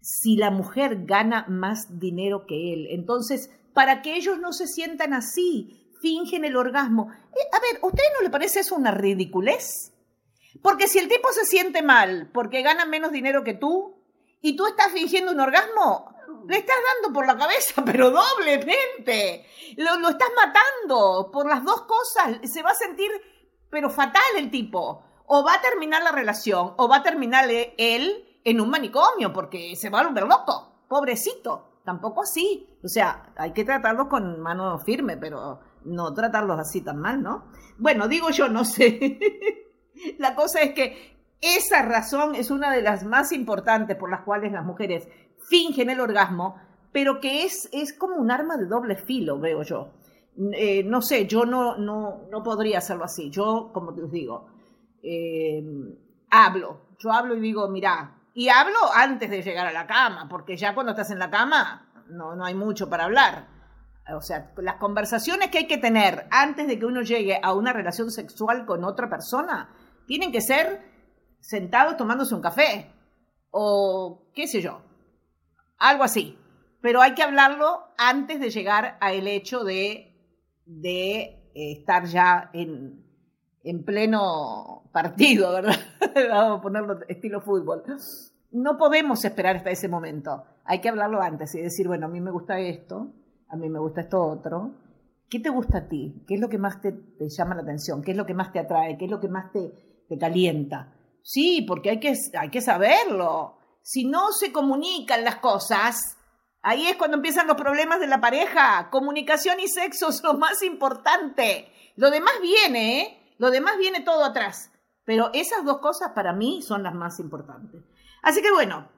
si 0.03 0.37
la 0.37 0.51
mujer 0.51 1.07
gana 1.07 1.47
más 1.49 1.99
dinero 1.99 2.45
que 2.47 2.75
él. 2.75 2.87
Entonces, 2.91 3.51
para 3.73 4.03
que 4.03 4.15
ellos 4.15 4.39
no 4.39 4.53
se 4.53 4.67
sientan 4.67 5.15
así, 5.15 5.91
fingen 6.03 6.45
el 6.45 6.57
orgasmo. 6.57 7.09
a 7.09 7.61
ver, 7.61 7.81
¿a 7.83 7.87
usted 7.87 8.03
no 8.17 8.23
le 8.23 8.31
parece 8.31 8.61
eso 8.61 8.77
una 8.77 8.91
ridiculez? 8.91 9.93
Porque 10.63 10.89
si 10.89 10.99
el 10.99 11.09
tipo 11.09 11.31
se 11.33 11.45
siente 11.45 11.83
mal 11.83 12.31
porque 12.33 12.63
gana 12.63 12.85
menos 12.85 13.13
dinero 13.13 13.45
que 13.45 13.55
tú 13.55 14.03
y 14.41 14.57
tú 14.57 14.67
estás 14.67 14.93
fingiendo 14.93 15.33
un 15.33 15.41
orgasmo, 15.41 16.15
le 16.49 16.59
estás 16.59 16.77
dando 16.95 17.15
por 17.15 17.27
la 17.27 17.37
cabeza, 17.37 17.83
pero 17.87 18.11
doblemente. 18.11 19.47
Lo, 19.77 19.99
lo 19.99 20.11
estás 20.11 20.31
matando 20.37 21.31
por 21.31 21.49
las 21.49 21.65
dos 21.65 21.83
cosas. 21.83 22.39
Se 22.45 22.63
va 22.63 22.71
a 22.71 22.75
sentir, 22.75 23.11
pero 23.71 23.91
fatal 23.91 24.23
el 24.37 24.51
tipo. 24.51 25.05
O 25.27 25.45
va 25.45 25.55
a 25.55 25.61
terminar 25.61 26.03
la 26.03 26.11
relación, 26.11 26.75
o 26.77 26.89
va 26.89 26.97
a 26.97 27.03
terminar 27.03 27.49
él 27.51 28.41
en 28.43 28.61
un 28.61 28.69
manicomio, 28.69 29.33
porque 29.33 29.77
se 29.77 29.91
va 29.91 30.01
a 30.01 30.07
volver 30.07 30.25
loco. 30.25 30.87
Pobrecito. 30.89 31.71
Tampoco 31.85 32.23
así. 32.23 32.69
O 32.85 32.89
sea, 32.89 33.33
hay 33.37 33.53
que 33.53 33.65
tratarlos 33.65 34.09
con 34.09 34.41
mano 34.41 34.79
firme, 34.81 35.17
pero 35.17 35.61
no 35.85 36.13
tratarlos 36.13 36.59
así 36.59 36.83
tan 36.83 36.99
mal, 36.99 37.23
¿no? 37.23 37.51
Bueno, 37.79 38.09
digo 38.09 38.31
yo, 38.31 38.49
no 38.49 38.65
sé. 38.65 39.19
La 40.19 40.35
cosa 40.35 40.61
es 40.61 40.73
que 40.73 41.17
esa 41.41 41.83
razón 41.83 42.35
es 42.35 42.51
una 42.51 42.71
de 42.71 42.83
las 42.83 43.05
más 43.05 43.33
importantes 43.33 43.97
por 43.97 44.11
las 44.11 44.23
cuales 44.23 44.53
las 44.53 44.65
mujeres 44.65 45.09
fingen 45.49 45.91
el 45.91 46.01
orgasmo, 46.01 46.57
pero 46.93 47.21
que 47.21 47.45
es, 47.45 47.69
es 47.73 47.93
como 47.93 48.17
un 48.17 48.31
arma 48.31 48.57
de 48.57 48.67
doble 48.67 48.97
filo, 48.97 49.39
veo 49.39 49.63
yo. 49.63 49.93
Eh, 50.53 50.83
no 50.85 51.03
sé, 51.03 51.27
yo 51.27 51.45
no, 51.45 51.77
no, 51.77 52.23
no 52.31 52.43
podría 52.43 52.79
hacerlo 52.79 53.05
así. 53.05 53.31
Yo, 53.31 53.71
como 53.73 53.95
te 53.95 54.03
digo, 54.09 54.49
eh, 55.03 55.63
hablo. 56.31 56.91
Yo 56.99 57.13
hablo 57.13 57.35
y 57.35 57.41
digo, 57.41 57.69
mira, 57.69 58.17
y 58.35 58.49
hablo 58.49 58.79
antes 58.95 59.31
de 59.31 59.43
llegar 59.43 59.67
a 59.67 59.73
la 59.73 59.87
cama, 59.87 60.29
porque 60.29 60.57
ya 60.57 60.75
cuando 60.75 60.93
estás 60.93 61.11
en 61.11 61.19
la 61.19 61.31
cama 61.31 61.91
no, 62.09 62.35
no 62.37 62.45
hay 62.45 62.55
mucho 62.55 62.89
para 62.89 63.05
hablar. 63.05 63.49
O 64.15 64.21
sea, 64.21 64.53
las 64.57 64.77
conversaciones 64.77 65.51
que 65.51 65.59
hay 65.59 65.67
que 65.67 65.79
tener 65.79 66.27
antes 66.31 66.67
de 66.67 66.79
que 66.79 66.87
uno 66.87 67.03
llegue 67.03 67.39
a 67.41 67.55
una 67.55 67.73
relación 67.73 68.11
sexual 68.11 68.67
con 68.67 68.85
otra 68.85 69.09
persona 69.09 69.71
tienen 70.11 70.33
que 70.33 70.41
ser 70.41 70.81
sentados 71.39 71.97
tomándose 71.97 72.35
un 72.35 72.41
café 72.41 72.91
o 73.53 74.25
qué 74.35 74.49
sé 74.49 74.61
yo, 74.61 74.83
algo 75.79 76.03
así. 76.03 76.37
Pero 76.81 77.01
hay 77.01 77.15
que 77.15 77.23
hablarlo 77.23 77.85
antes 77.97 78.41
de 78.41 78.51
llegar 78.51 78.99
al 79.01 79.29
hecho 79.29 79.63
de, 79.63 80.13
de 80.67 81.21
eh, 81.55 81.73
estar 81.79 82.07
ya 82.07 82.51
en, 82.53 83.07
en 83.63 83.85
pleno 83.85 84.91
partido, 84.93 85.53
¿verdad? 85.55 85.79
Vamos 86.29 86.59
a 86.59 86.63
ponerlo 86.63 86.99
estilo 87.07 87.41
fútbol. 87.41 87.85
No 88.51 88.79
podemos 88.79 89.25
esperar 89.25 89.59
hasta 89.59 89.71
ese 89.71 89.87
momento. 89.87 90.43
Hay 90.65 90.81
que 90.81 90.89
hablarlo 90.89 91.23
antes 91.23 91.55
y 91.55 91.61
decir, 91.61 91.87
bueno, 91.87 92.07
a 92.07 92.09
mí 92.09 92.21
me 92.21 92.33
gusta 92.33 92.59
esto, 92.59 93.13
a 93.49 93.55
mí 93.55 93.69
me 93.69 93.79
gusta 93.79 94.01
esto 94.01 94.21
otro. 94.21 94.73
¿Qué 95.29 95.39
te 95.39 95.51
gusta 95.51 95.79
a 95.79 95.89
ti? 95.89 96.25
¿Qué 96.27 96.35
es 96.35 96.41
lo 96.41 96.49
que 96.49 96.59
más 96.59 96.81
te, 96.81 96.91
te 96.91 97.29
llama 97.29 97.55
la 97.55 97.63
atención? 97.63 98.03
¿Qué 98.03 98.11
es 98.11 98.17
lo 98.17 98.27
que 98.27 98.35
más 98.35 98.51
te 98.53 98.59
atrae? 98.59 98.99
¿Qué 98.99 99.05
es 99.05 99.11
lo 99.13 99.21
que 99.21 99.29
más 99.29 99.53
te, 99.53 99.90
te 100.11 100.19
calienta. 100.19 100.93
Sí, 101.23 101.63
porque 101.63 101.91
hay 101.91 102.01
que, 102.01 102.15
hay 102.37 102.51
que 102.51 102.61
saberlo. 102.61 103.57
Si 103.81 104.05
no 104.05 104.33
se 104.33 104.51
comunican 104.51 105.23
las 105.23 105.37
cosas, 105.37 106.17
ahí 106.63 106.89
es 106.89 106.97
cuando 106.97 107.17
empiezan 107.17 107.47
los 107.47 107.57
problemas 107.57 108.01
de 108.01 108.09
la 108.09 108.21
pareja. 108.21 108.91
Comunicación 108.91 109.61
y 109.61 109.69
sexo 109.69 110.09
es 110.11 110.23
lo 110.25 110.35
más 110.35 110.63
importante. 110.65 111.73
Lo 111.95 112.11
demás 112.11 112.35
viene, 112.43 113.03
¿eh? 113.03 113.35
Lo 113.39 113.53
demás 113.53 113.79
viene 113.79 114.01
todo 114.01 114.25
atrás. 114.25 114.73
Pero 115.05 115.31
esas 115.33 115.65
dos 115.65 115.79
cosas 115.79 116.11
para 116.13 116.33
mí 116.33 116.61
son 116.61 116.83
las 116.83 116.95
más 116.95 117.21
importantes. 117.21 117.85
Así 118.23 118.43
que 118.43 118.51
bueno, 118.51 118.89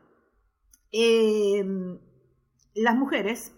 em, 0.90 1.98
las 2.74 2.96
mujeres 2.96 3.52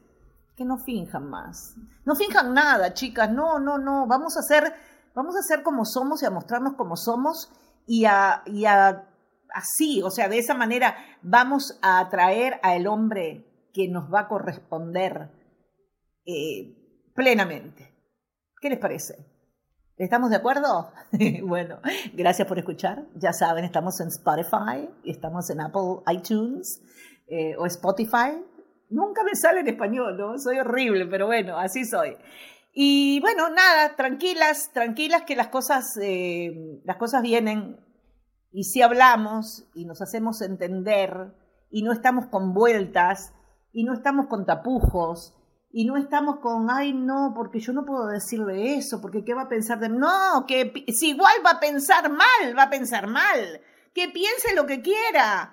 que 0.56 0.64
no 0.64 0.76
finjan 0.78 1.30
más. 1.30 1.76
No 2.04 2.16
finjan 2.16 2.52
nada, 2.52 2.94
chicas. 2.94 3.30
No, 3.30 3.60
no, 3.60 3.78
no. 3.78 4.06
Vamos 4.08 4.36
a 4.36 4.40
hacer 4.40 4.74
vamos 5.14 5.36
a 5.36 5.42
ser 5.42 5.62
como 5.62 5.84
somos 5.84 6.22
y 6.22 6.26
a 6.26 6.30
mostrarnos 6.30 6.74
como 6.74 6.96
somos 6.96 7.50
y 7.86 8.04
a, 8.04 8.42
así, 9.52 10.02
o 10.02 10.10
sea, 10.10 10.28
de 10.28 10.38
esa 10.38 10.54
manera 10.54 10.96
vamos 11.22 11.78
a 11.82 12.00
atraer 12.00 12.58
al 12.62 12.86
hombre 12.86 13.46
que 13.72 13.88
nos 13.88 14.12
va 14.12 14.20
a 14.20 14.28
corresponder 14.28 15.30
eh, 16.26 17.12
plenamente. 17.14 17.92
¿Qué 18.60 18.70
les 18.70 18.78
parece? 18.78 19.14
¿Estamos 19.96 20.30
de 20.30 20.36
acuerdo? 20.36 20.90
bueno, 21.44 21.78
gracias 22.14 22.48
por 22.48 22.58
escuchar. 22.58 23.04
Ya 23.14 23.32
saben, 23.32 23.64
estamos 23.64 24.00
en 24.00 24.08
Spotify, 24.08 24.88
estamos 25.04 25.50
en 25.50 25.60
Apple 25.60 26.02
iTunes 26.12 26.82
eh, 27.28 27.54
o 27.56 27.66
Spotify. 27.66 28.42
Nunca 28.90 29.22
me 29.22 29.34
sale 29.34 29.60
en 29.60 29.68
español, 29.68 30.16
¿no? 30.16 30.38
Soy 30.38 30.58
horrible, 30.58 31.06
pero 31.06 31.26
bueno, 31.26 31.58
así 31.58 31.84
soy. 31.84 32.16
Y 32.76 33.20
bueno, 33.20 33.48
nada, 33.50 33.94
tranquilas, 33.94 34.72
tranquilas 34.72 35.22
que 35.22 35.36
las 35.36 35.48
cosas, 35.48 35.96
eh, 36.02 36.80
las 36.84 36.96
cosas 36.96 37.22
vienen 37.22 37.78
y 38.50 38.64
si 38.64 38.82
hablamos 38.82 39.64
y 39.74 39.84
nos 39.84 40.02
hacemos 40.02 40.42
entender 40.42 41.32
y 41.70 41.82
no 41.82 41.92
estamos 41.92 42.26
con 42.26 42.52
vueltas 42.52 43.32
y 43.72 43.84
no 43.84 43.94
estamos 43.94 44.26
con 44.26 44.44
tapujos 44.44 45.36
y 45.70 45.84
no 45.84 45.96
estamos 45.96 46.40
con, 46.40 46.68
ay 46.68 46.92
no, 46.92 47.32
porque 47.36 47.60
yo 47.60 47.72
no 47.72 47.84
puedo 47.84 48.08
decirle 48.08 48.74
eso, 48.74 49.00
porque 49.00 49.24
qué 49.24 49.34
va 49.34 49.42
a 49.42 49.48
pensar 49.48 49.78
de... 49.78 49.88
No, 49.88 50.44
que 50.46 50.72
si 50.88 51.10
igual 51.10 51.34
va 51.46 51.50
a 51.50 51.60
pensar 51.60 52.10
mal, 52.10 52.58
va 52.58 52.64
a 52.64 52.70
pensar 52.70 53.06
mal, 53.06 53.60
que 53.92 54.08
piense 54.08 54.54
lo 54.54 54.66
que 54.66 54.82
quiera, 54.82 55.52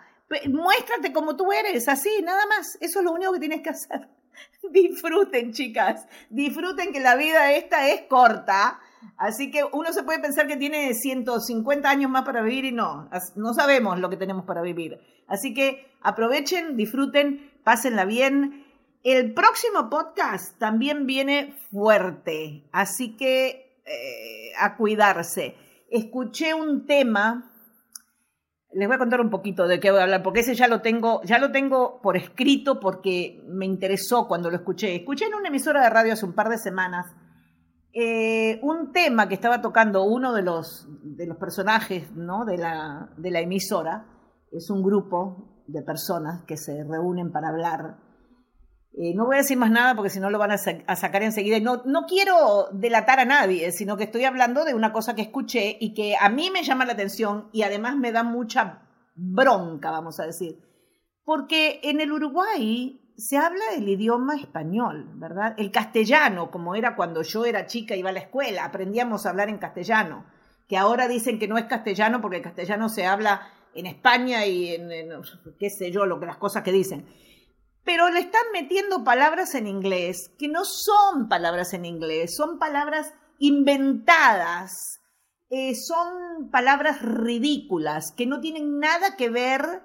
muéstrate 0.49 1.13
como 1.13 1.35
tú 1.35 1.51
eres, 1.51 1.87
así, 1.87 2.09
nada 2.23 2.47
más, 2.47 2.77
eso 2.81 2.99
es 2.99 3.05
lo 3.05 3.11
único 3.11 3.33
que 3.33 3.39
tienes 3.39 3.61
que 3.61 3.69
hacer. 3.69 4.09
disfruten, 4.71 5.53
chicas, 5.53 6.07
disfruten 6.29 6.93
que 6.93 6.99
la 6.99 7.15
vida 7.15 7.53
esta 7.53 7.89
es 7.89 8.01
corta. 8.03 8.79
Así 9.17 9.49
que 9.49 9.63
uno 9.63 9.91
se 9.93 10.03
puede 10.03 10.19
pensar 10.19 10.47
que 10.47 10.57
tiene 10.57 10.93
150 10.93 11.89
años 11.89 12.11
más 12.11 12.23
para 12.23 12.41
vivir 12.41 12.65
y 12.65 12.71
no, 12.71 13.09
no 13.35 13.53
sabemos 13.53 13.99
lo 13.99 14.09
que 14.09 14.17
tenemos 14.17 14.45
para 14.45 14.61
vivir. 14.61 14.99
Así 15.27 15.53
que 15.53 15.91
aprovechen, 16.01 16.77
disfruten, 16.77 17.51
pásenla 17.63 18.05
bien. 18.05 18.65
El 19.03 19.33
próximo 19.33 19.89
podcast 19.89 20.57
también 20.59 21.07
viene 21.07 21.55
fuerte, 21.71 22.63
así 22.71 23.17
que 23.17 23.79
eh, 23.85 24.51
a 24.59 24.75
cuidarse. 24.75 25.55
Escuché 25.89 26.53
un 26.53 26.85
tema 26.85 27.50
les 28.73 28.87
voy 28.87 28.95
a 28.95 28.99
contar 28.99 29.21
un 29.21 29.29
poquito 29.29 29.67
de 29.67 29.79
qué 29.79 29.91
voy 29.91 29.99
a 29.99 30.03
hablar, 30.03 30.23
porque 30.23 30.41
ese 30.41 30.55
ya 30.55 30.67
lo 30.67 30.81
tengo, 30.81 31.21
ya 31.23 31.39
lo 31.39 31.51
tengo 31.51 31.99
por 32.01 32.17
escrito 32.17 32.79
porque 32.79 33.43
me 33.47 33.65
interesó 33.65 34.27
cuando 34.27 34.49
lo 34.49 34.57
escuché. 34.57 34.95
Escuché 34.95 35.25
en 35.25 35.35
una 35.35 35.49
emisora 35.49 35.81
de 35.83 35.89
radio 35.89 36.13
hace 36.13 36.25
un 36.25 36.33
par 36.33 36.49
de 36.49 36.57
semanas 36.57 37.07
eh, 37.93 38.59
un 38.63 38.93
tema 38.93 39.27
que 39.27 39.33
estaba 39.33 39.61
tocando 39.61 40.05
uno 40.05 40.33
de 40.33 40.43
los, 40.43 40.87
de 41.03 41.27
los 41.27 41.37
personajes 41.37 42.09
¿no? 42.13 42.45
de, 42.45 42.57
la, 42.57 43.09
de 43.17 43.31
la 43.31 43.41
emisora, 43.41 44.05
es 44.49 44.69
un 44.69 44.81
grupo 44.81 45.63
de 45.67 45.81
personas 45.81 46.43
que 46.45 46.55
se 46.55 46.83
reúnen 46.85 47.31
para 47.31 47.49
hablar. 47.49 47.97
Eh, 48.93 49.13
no 49.15 49.25
voy 49.25 49.35
a 49.35 49.39
decir 49.39 49.57
más 49.57 49.71
nada 49.71 49.95
porque 49.95 50.09
si 50.09 50.19
no 50.19 50.29
lo 50.29 50.37
van 50.37 50.51
a, 50.51 50.57
sacar 50.57 51.23
enseguida. 51.23 51.59
No, 51.59 51.83
no 51.85 52.05
quiero 52.05 52.67
delatar 52.73 53.19
a 53.19 53.25
nadie, 53.25 53.71
sino 53.71 53.97
que 53.97 54.03
estoy 54.03 54.25
hablando 54.25 54.65
de 54.65 54.73
una 54.73 54.91
cosa 54.91 55.15
que 55.15 55.21
escuché 55.21 55.77
y 55.79 55.93
que 55.93 56.15
a 56.19 56.29
mí 56.29 56.49
me 56.51 56.63
llama 56.63 56.85
la 56.85 56.93
atención 56.93 57.49
y 57.53 57.63
además 57.63 57.95
me 57.95 58.11
da 58.11 58.23
mucha 58.23 58.83
bronca, 59.15 59.91
vamos 59.91 60.19
a 60.19 60.25
decir. 60.25 60.59
Porque 61.23 61.79
en 61.83 62.01
el 62.01 62.11
Uruguay 62.11 63.01
se 63.15 63.37
habla 63.37 63.63
el 63.77 63.87
idioma 63.87 64.35
español, 64.35 65.11
¿verdad? 65.15 65.53
El 65.57 65.71
castellano, 65.71 66.49
como 66.51 66.75
era 66.75 66.95
cuando 66.95 67.21
yo 67.21 67.45
era 67.45 67.67
chica, 67.67 67.95
iba 67.95 68.09
a 68.09 68.13
la 68.13 68.19
escuela, 68.19 68.65
aprendíamos 68.65 69.25
a 69.25 69.29
hablar 69.29 69.47
en 69.49 69.57
castellano, 69.57 70.25
que 70.67 70.77
ahora 70.77 71.07
dicen 71.07 71.37
que 71.37 71.47
no 71.47 71.57
es 71.57 71.65
castellano 71.65 72.19
porque 72.19 72.37
el 72.37 72.43
castellano 72.43 72.89
se 72.89 73.05
habla 73.05 73.47
en 73.73 73.85
España 73.85 74.45
y 74.45 74.69
en, 74.73 74.89
qué 75.59 75.69
sé 75.69 75.91
yo, 75.91 76.05
lo 76.05 76.19
que 76.19 76.25
las 76.25 76.37
cosas 76.37 76.63
que 76.63 76.71
dicen. 76.71 77.05
Pero 77.83 78.09
le 78.09 78.19
están 78.19 78.43
metiendo 78.53 79.03
palabras 79.03 79.55
en 79.55 79.67
inglés 79.67 80.31
que 80.37 80.47
no 80.47 80.65
son 80.65 81.27
palabras 81.29 81.73
en 81.73 81.85
inglés, 81.85 82.35
son 82.35 82.59
palabras 82.59 83.13
inventadas, 83.39 85.01
eh, 85.49 85.73
son 85.75 86.49
palabras 86.51 87.01
ridículas 87.01 88.13
que 88.15 88.27
no 88.27 88.39
tienen 88.39 88.79
nada 88.79 89.15
que 89.17 89.29
ver 89.29 89.81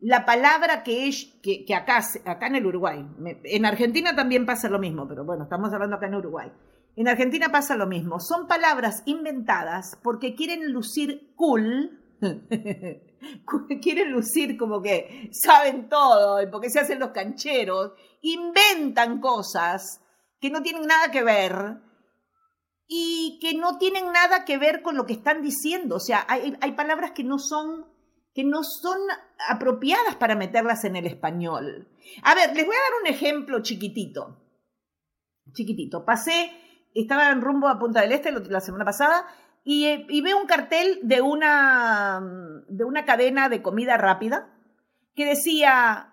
la 0.00 0.26
palabra 0.26 0.82
que 0.82 1.08
es, 1.08 1.34
que, 1.42 1.64
acá, 1.74 2.02
acá 2.26 2.46
en 2.46 2.56
el 2.56 2.66
Uruguay, 2.66 3.06
en 3.44 3.64
Argentina 3.64 4.14
también 4.14 4.44
pasa 4.44 4.68
lo 4.68 4.78
mismo, 4.78 5.08
pero 5.08 5.24
bueno, 5.24 5.44
estamos 5.44 5.72
hablando 5.72 5.96
acá 5.96 6.06
en 6.06 6.16
Uruguay. 6.16 6.52
En 6.96 7.08
Argentina 7.08 7.48
pasa 7.50 7.74
lo 7.74 7.86
mismo, 7.86 8.20
son 8.20 8.46
palabras 8.46 9.02
inventadas 9.06 9.98
porque 10.02 10.34
quieren 10.34 10.72
lucir 10.72 11.32
cool, 11.36 11.98
quieren 13.82 14.12
lucir 14.12 14.56
como 14.56 14.82
que 14.82 15.30
saben 15.32 15.88
todo, 15.88 16.38
porque 16.50 16.70
se 16.70 16.80
hacen 16.80 16.98
los 16.98 17.10
cancheros, 17.10 17.92
inventan 18.22 19.20
cosas 19.20 20.00
que 20.40 20.50
no 20.50 20.62
tienen 20.62 20.86
nada 20.86 21.10
que 21.10 21.22
ver 21.22 21.80
y 22.86 23.38
que 23.40 23.56
no 23.56 23.78
tienen 23.78 24.12
nada 24.12 24.44
que 24.44 24.58
ver 24.58 24.82
con 24.82 24.96
lo 24.96 25.06
que 25.06 25.14
están 25.14 25.42
diciendo. 25.42 25.96
O 25.96 26.00
sea, 26.00 26.24
hay, 26.28 26.56
hay 26.60 26.72
palabras 26.72 27.12
que 27.12 27.24
no 27.24 27.38
son 27.38 27.92
que 28.34 28.44
no 28.44 28.64
son 28.64 28.98
apropiadas 29.48 30.16
para 30.16 30.34
meterlas 30.34 30.84
en 30.84 30.96
el 30.96 31.06
español. 31.06 31.88
A 32.24 32.34
ver, 32.34 32.54
les 32.54 32.66
voy 32.66 32.74
a 32.74 32.80
dar 32.80 33.00
un 33.00 33.06
ejemplo 33.06 33.62
chiquitito. 33.62 34.40
Chiquitito. 35.52 36.04
Pasé, 36.04 36.50
estaba 36.94 37.30
en 37.30 37.40
rumbo 37.40 37.68
a 37.68 37.78
Punta 37.78 38.00
del 38.00 38.10
Este 38.10 38.32
la 38.32 38.60
semana 38.60 38.84
pasada 38.84 39.24
y, 39.64 39.86
y 40.08 40.20
veo 40.20 40.38
un 40.38 40.46
cartel 40.46 41.00
de 41.02 41.20
una, 41.20 42.20
de 42.68 42.84
una 42.84 43.04
cadena 43.04 43.48
de 43.48 43.62
comida 43.62 43.96
rápida 43.96 44.50
que 45.14 45.24
decía, 45.24 46.12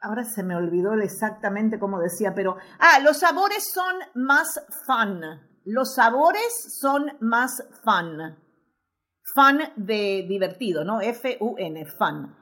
ahora 0.00 0.24
se 0.24 0.42
me 0.42 0.54
olvidó 0.54 0.94
exactamente 0.94 1.78
cómo 1.78 1.98
decía, 1.98 2.34
pero, 2.34 2.56
ah, 2.78 3.00
los 3.00 3.18
sabores 3.18 3.72
son 3.72 3.96
más 4.14 4.60
fun. 4.86 5.20
Los 5.64 5.94
sabores 5.94 6.78
son 6.80 7.16
más 7.20 7.62
fun 7.82 8.36
fan 9.34 9.58
de 9.76 10.24
divertido, 10.28 10.84
¿no? 10.84 11.00
F-U-N, 11.00 11.86
fan. 11.98 12.36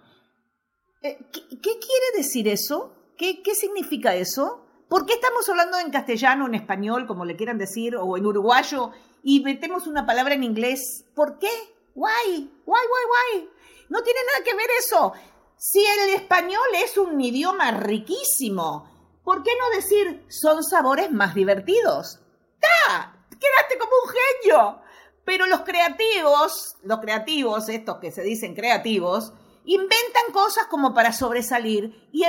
Eh, 1.03 1.19
¿Qué, 1.33 1.41
quiere 1.51 2.17
decir 2.17 2.47
eso? 2.49 3.13
¿Qué, 3.17 3.43
¿Qué 3.43 3.55
significa 3.55 4.15
eso? 4.15 4.67
¿Por 4.95 5.07
qué 5.07 5.15
estamos 5.15 5.49
hablando 5.49 5.77
en 5.81 5.91
castellano, 5.91 6.47
en 6.47 6.55
español, 6.55 7.09
como 7.09 7.25
le 7.25 7.35
quieran 7.35 7.59
decir, 7.59 7.97
o 7.97 8.17
en 8.17 8.27
uruguayo, 8.27 8.93
y 9.25 9.41
metemos 9.41 9.89
una 9.89 10.07
palabra 10.07 10.35
en 10.35 10.45
inglés? 10.45 11.05
¿Por 11.17 11.41
qué? 11.41 11.51
Why? 11.97 12.49
Why, 12.65 12.79
why, 12.93 13.41
why? 13.43 13.51
No 13.89 14.05
tiene 14.05 14.21
nada 14.25 14.45
que 14.45 14.55
ver 14.55 14.69
eso. 14.79 15.13
Si 15.57 15.85
el 15.85 16.11
español 16.11 16.63
es 16.77 16.97
un 16.97 17.21
idioma 17.21 17.73
riquísimo, 17.73 19.19
¿por 19.25 19.43
qué 19.43 19.51
no 19.59 19.69
decir 19.75 20.25
son 20.29 20.63
sabores 20.63 21.11
más 21.11 21.35
divertidos? 21.35 22.21
¡Ta! 22.61 23.27
¡Quedaste 23.31 23.77
como 23.81 23.91
un 24.05 24.13
genio! 24.13 24.81
Pero 25.25 25.47
los 25.47 25.63
creativos, 25.63 26.77
los 26.85 27.01
creativos, 27.01 27.69
estos 27.69 27.99
que 27.99 28.13
se 28.13 28.23
dicen 28.23 28.55
creativos, 28.55 29.33
inventan 29.65 30.33
cosas 30.33 30.67
como 30.67 30.95
para 30.95 31.13
sobresalir 31.13 32.09
y 32.13 32.23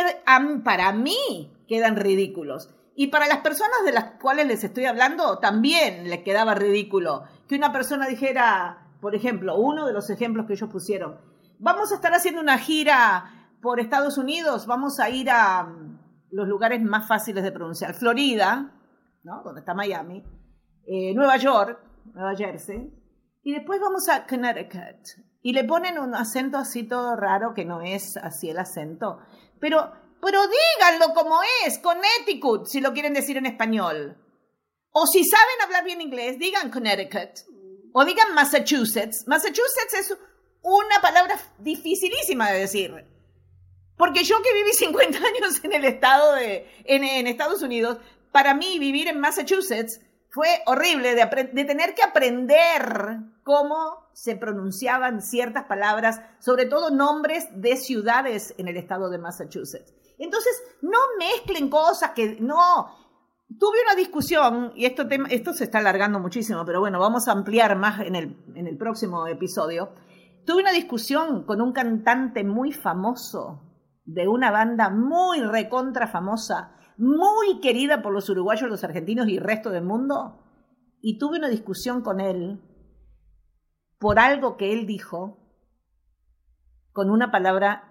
para 0.64 0.92
mí 0.94 1.55
quedan 1.68 1.96
ridículos. 1.96 2.70
Y 2.96 3.08
para 3.08 3.28
las 3.28 3.40
personas 3.40 3.84
de 3.86 3.92
las 3.92 4.12
cuales 4.22 4.48
les 4.48 4.64
estoy 4.64 4.86
hablando, 4.86 5.40
también 5.40 6.10
les 6.10 6.24
quedaba 6.24 6.56
ridículo 6.56 7.24
que 7.48 7.56
una 7.56 7.72
persona 7.72 8.08
dijera, 8.08 8.88
por 9.02 9.16
ejemplo, 9.16 9.58
uno 9.58 9.86
de 9.86 9.94
los 9.94 10.10
ejemplos 10.10 10.46
que 10.46 10.54
ellos 10.54 10.70
pusieron, 10.70 11.20
vamos 11.60 11.92
a 11.92 11.96
estar 11.96 12.14
haciendo 12.14 12.42
una 12.42 12.58
gira 12.58 13.50
por 13.62 13.80
Estados 13.80 14.18
Unidos, 14.18 14.66
vamos 14.66 15.00
a 15.00 15.10
ir 15.10 15.30
a 15.30 15.64
mm, 15.64 16.00
los 16.32 16.48
lugares 16.48 16.82
más 16.82 17.08
fáciles 17.08 17.44
de 17.44 17.52
pronunciar, 17.52 17.94
Florida, 17.94 18.72
¿no? 19.24 19.42
donde 19.44 19.62
está 19.62 19.74
Miami, 19.74 20.24
eh, 20.88 21.14
Nueva 21.14 21.38
York, 21.38 21.80
Nueva 22.14 22.36
Jersey, 22.36 22.94
y 23.44 23.54
después 23.54 23.80
vamos 23.82 24.08
a 24.10 24.26
Connecticut. 24.26 25.26
Y 25.42 25.54
le 25.54 25.64
ponen 25.64 26.00
un 26.00 26.16
acento 26.16 26.58
así 26.58 26.84
todo 26.88 27.16
raro 27.16 27.54
que 27.54 27.66
no 27.66 27.82
es 27.82 28.18
así 28.18 28.50
el 28.50 28.58
acento. 28.58 29.20
Pero, 29.60 29.92
pero 30.26 30.42
díganlo 30.42 31.14
como 31.14 31.40
es, 31.68 31.78
Connecticut, 31.78 32.66
si 32.66 32.82
lo 32.82 32.94
quieren 32.94 33.14
decir 33.14 33.38
en 33.38 33.46
español. 33.46 34.18
O 34.92 35.06
si 35.06 35.24
saben 35.24 35.62
hablar 35.64 35.84
bien 35.84 36.02
inglés, 36.02 36.40
digan 36.40 36.72
Connecticut. 36.72 37.42
O 37.94 38.04
digan 38.04 38.34
Massachusetts. 38.34 39.28
Massachusetts 39.28 39.94
es 39.94 40.18
una 40.64 41.00
palabra 41.00 41.40
dificilísima 41.60 42.50
de 42.50 42.60
decir. 42.62 43.06
Porque 43.98 44.24
yo 44.24 44.42
que 44.42 44.52
viví 44.56 44.74
50 44.74 45.16
años 45.16 45.64
en 45.64 45.74
el 45.74 45.86
estado 45.86 46.34
de, 46.34 46.68
en, 46.86 47.28
Estados 47.28 47.62
Unidos, 47.62 48.00
para 48.32 48.56
mí 48.56 48.80
vivir 48.80 49.08
en 49.08 49.20
Massachusetts 49.20 50.02
fue 50.32 50.50
horrible 50.66 51.14
de, 51.14 51.28
tener 51.66 51.94
que 51.94 52.02
aprender 52.02 53.20
cómo 53.44 54.10
se 54.14 54.36
pronunciaban 54.36 55.22
ciertas 55.22 55.66
palabras, 55.66 56.20
sobre 56.40 56.66
todo 56.66 56.90
nombres 56.90 57.46
de 57.52 57.78
ciudades 57.78 58.56
en 58.58 58.68
el 58.68 58.78
estado 58.78 59.12
de 59.12 59.20
Massachusetts. 59.20 59.94
Entonces, 60.18 60.54
no 60.82 60.98
mezclen 61.20 61.70
cosas 61.70 62.12
que 62.12 62.38
no. 62.40 62.88
Tuve 63.60 63.82
una 63.86 63.96
discusión, 63.96 64.72
y 64.76 64.86
esto, 64.86 65.54
se 65.54 65.64
está 65.64 65.80
alargando 65.80 66.20
muchísimo, 66.20 66.66
pero 66.66 66.80
bueno, 66.80 67.00
vamos 67.00 67.28
a 67.28 67.32
ampliar 67.32 67.78
más 67.78 68.00
en 68.02 68.16
el, 68.16 68.38
en 68.56 68.68
el 68.68 68.78
próximo 68.78 69.28
episodio. 69.28 69.94
Tuve 70.46 70.62
una 70.62 70.72
discusión 70.72 71.46
con 71.46 71.62
un 71.62 71.72
cantante 71.74 72.44
muy 72.44 72.72
famoso 72.72 73.62
de 74.04 74.28
una 74.28 74.52
banda 74.52 74.90
muy 74.90 75.42
recontra 75.42 76.08
famosa 76.08 76.76
muy 76.98 77.60
querida 77.60 78.02
por 78.02 78.14
los 78.14 78.30
uruguayos, 78.30 78.70
los 78.70 78.84
argentinos 78.84 79.28
y 79.28 79.38
el 79.38 79.44
resto 79.44 79.70
del 79.70 79.84
mundo, 79.84 80.44
y 81.02 81.18
tuve 81.18 81.38
una 81.38 81.50
discusión 81.50 82.02
con 82.02 82.20
él 82.20 82.62
por 84.00 84.20
algo 84.20 84.58
que 84.58 84.74
él 84.74 84.86
dijo 84.86 85.40
con 86.92 87.10
una 87.10 87.32
palabra 87.32 87.85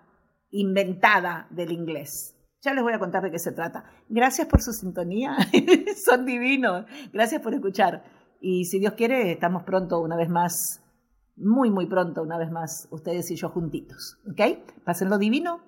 inventada 0.55 1.47
del 1.51 1.73
inglés. 1.73 2.37
Ya 2.62 2.73
les 2.73 2.83
voy 2.83 2.95
a 2.95 2.99
contar 2.99 3.23
de 3.23 3.31
qué 3.31 3.38
se 3.38 3.53
trata. 3.53 3.85
Gracias 4.09 4.47
por 4.49 4.62
su 4.62 4.73
sintonía, 4.73 5.37
son 6.07 6.25
divinos. 6.25 6.87
Gracias 7.12 7.43
por 7.43 7.53
escuchar. 7.53 8.05
Y 8.40 8.64
si 8.64 8.79
Dios 8.79 8.95
quiere, 8.95 9.33
estamos 9.33 9.64
pronto 9.64 10.01
una 10.01 10.17
vez 10.17 10.31
más, 10.31 10.83
muy, 11.37 11.71
muy 11.71 11.87
pronto 11.87 12.23
una 12.23 12.38
vez 12.38 12.51
más, 12.51 12.88
ustedes 12.90 13.31
y 13.31 13.37
yo 13.37 13.51
juntitos. 13.51 14.19
¿Ok? 14.31 14.83
Pásenlo 14.85 15.19
divino. 15.19 15.61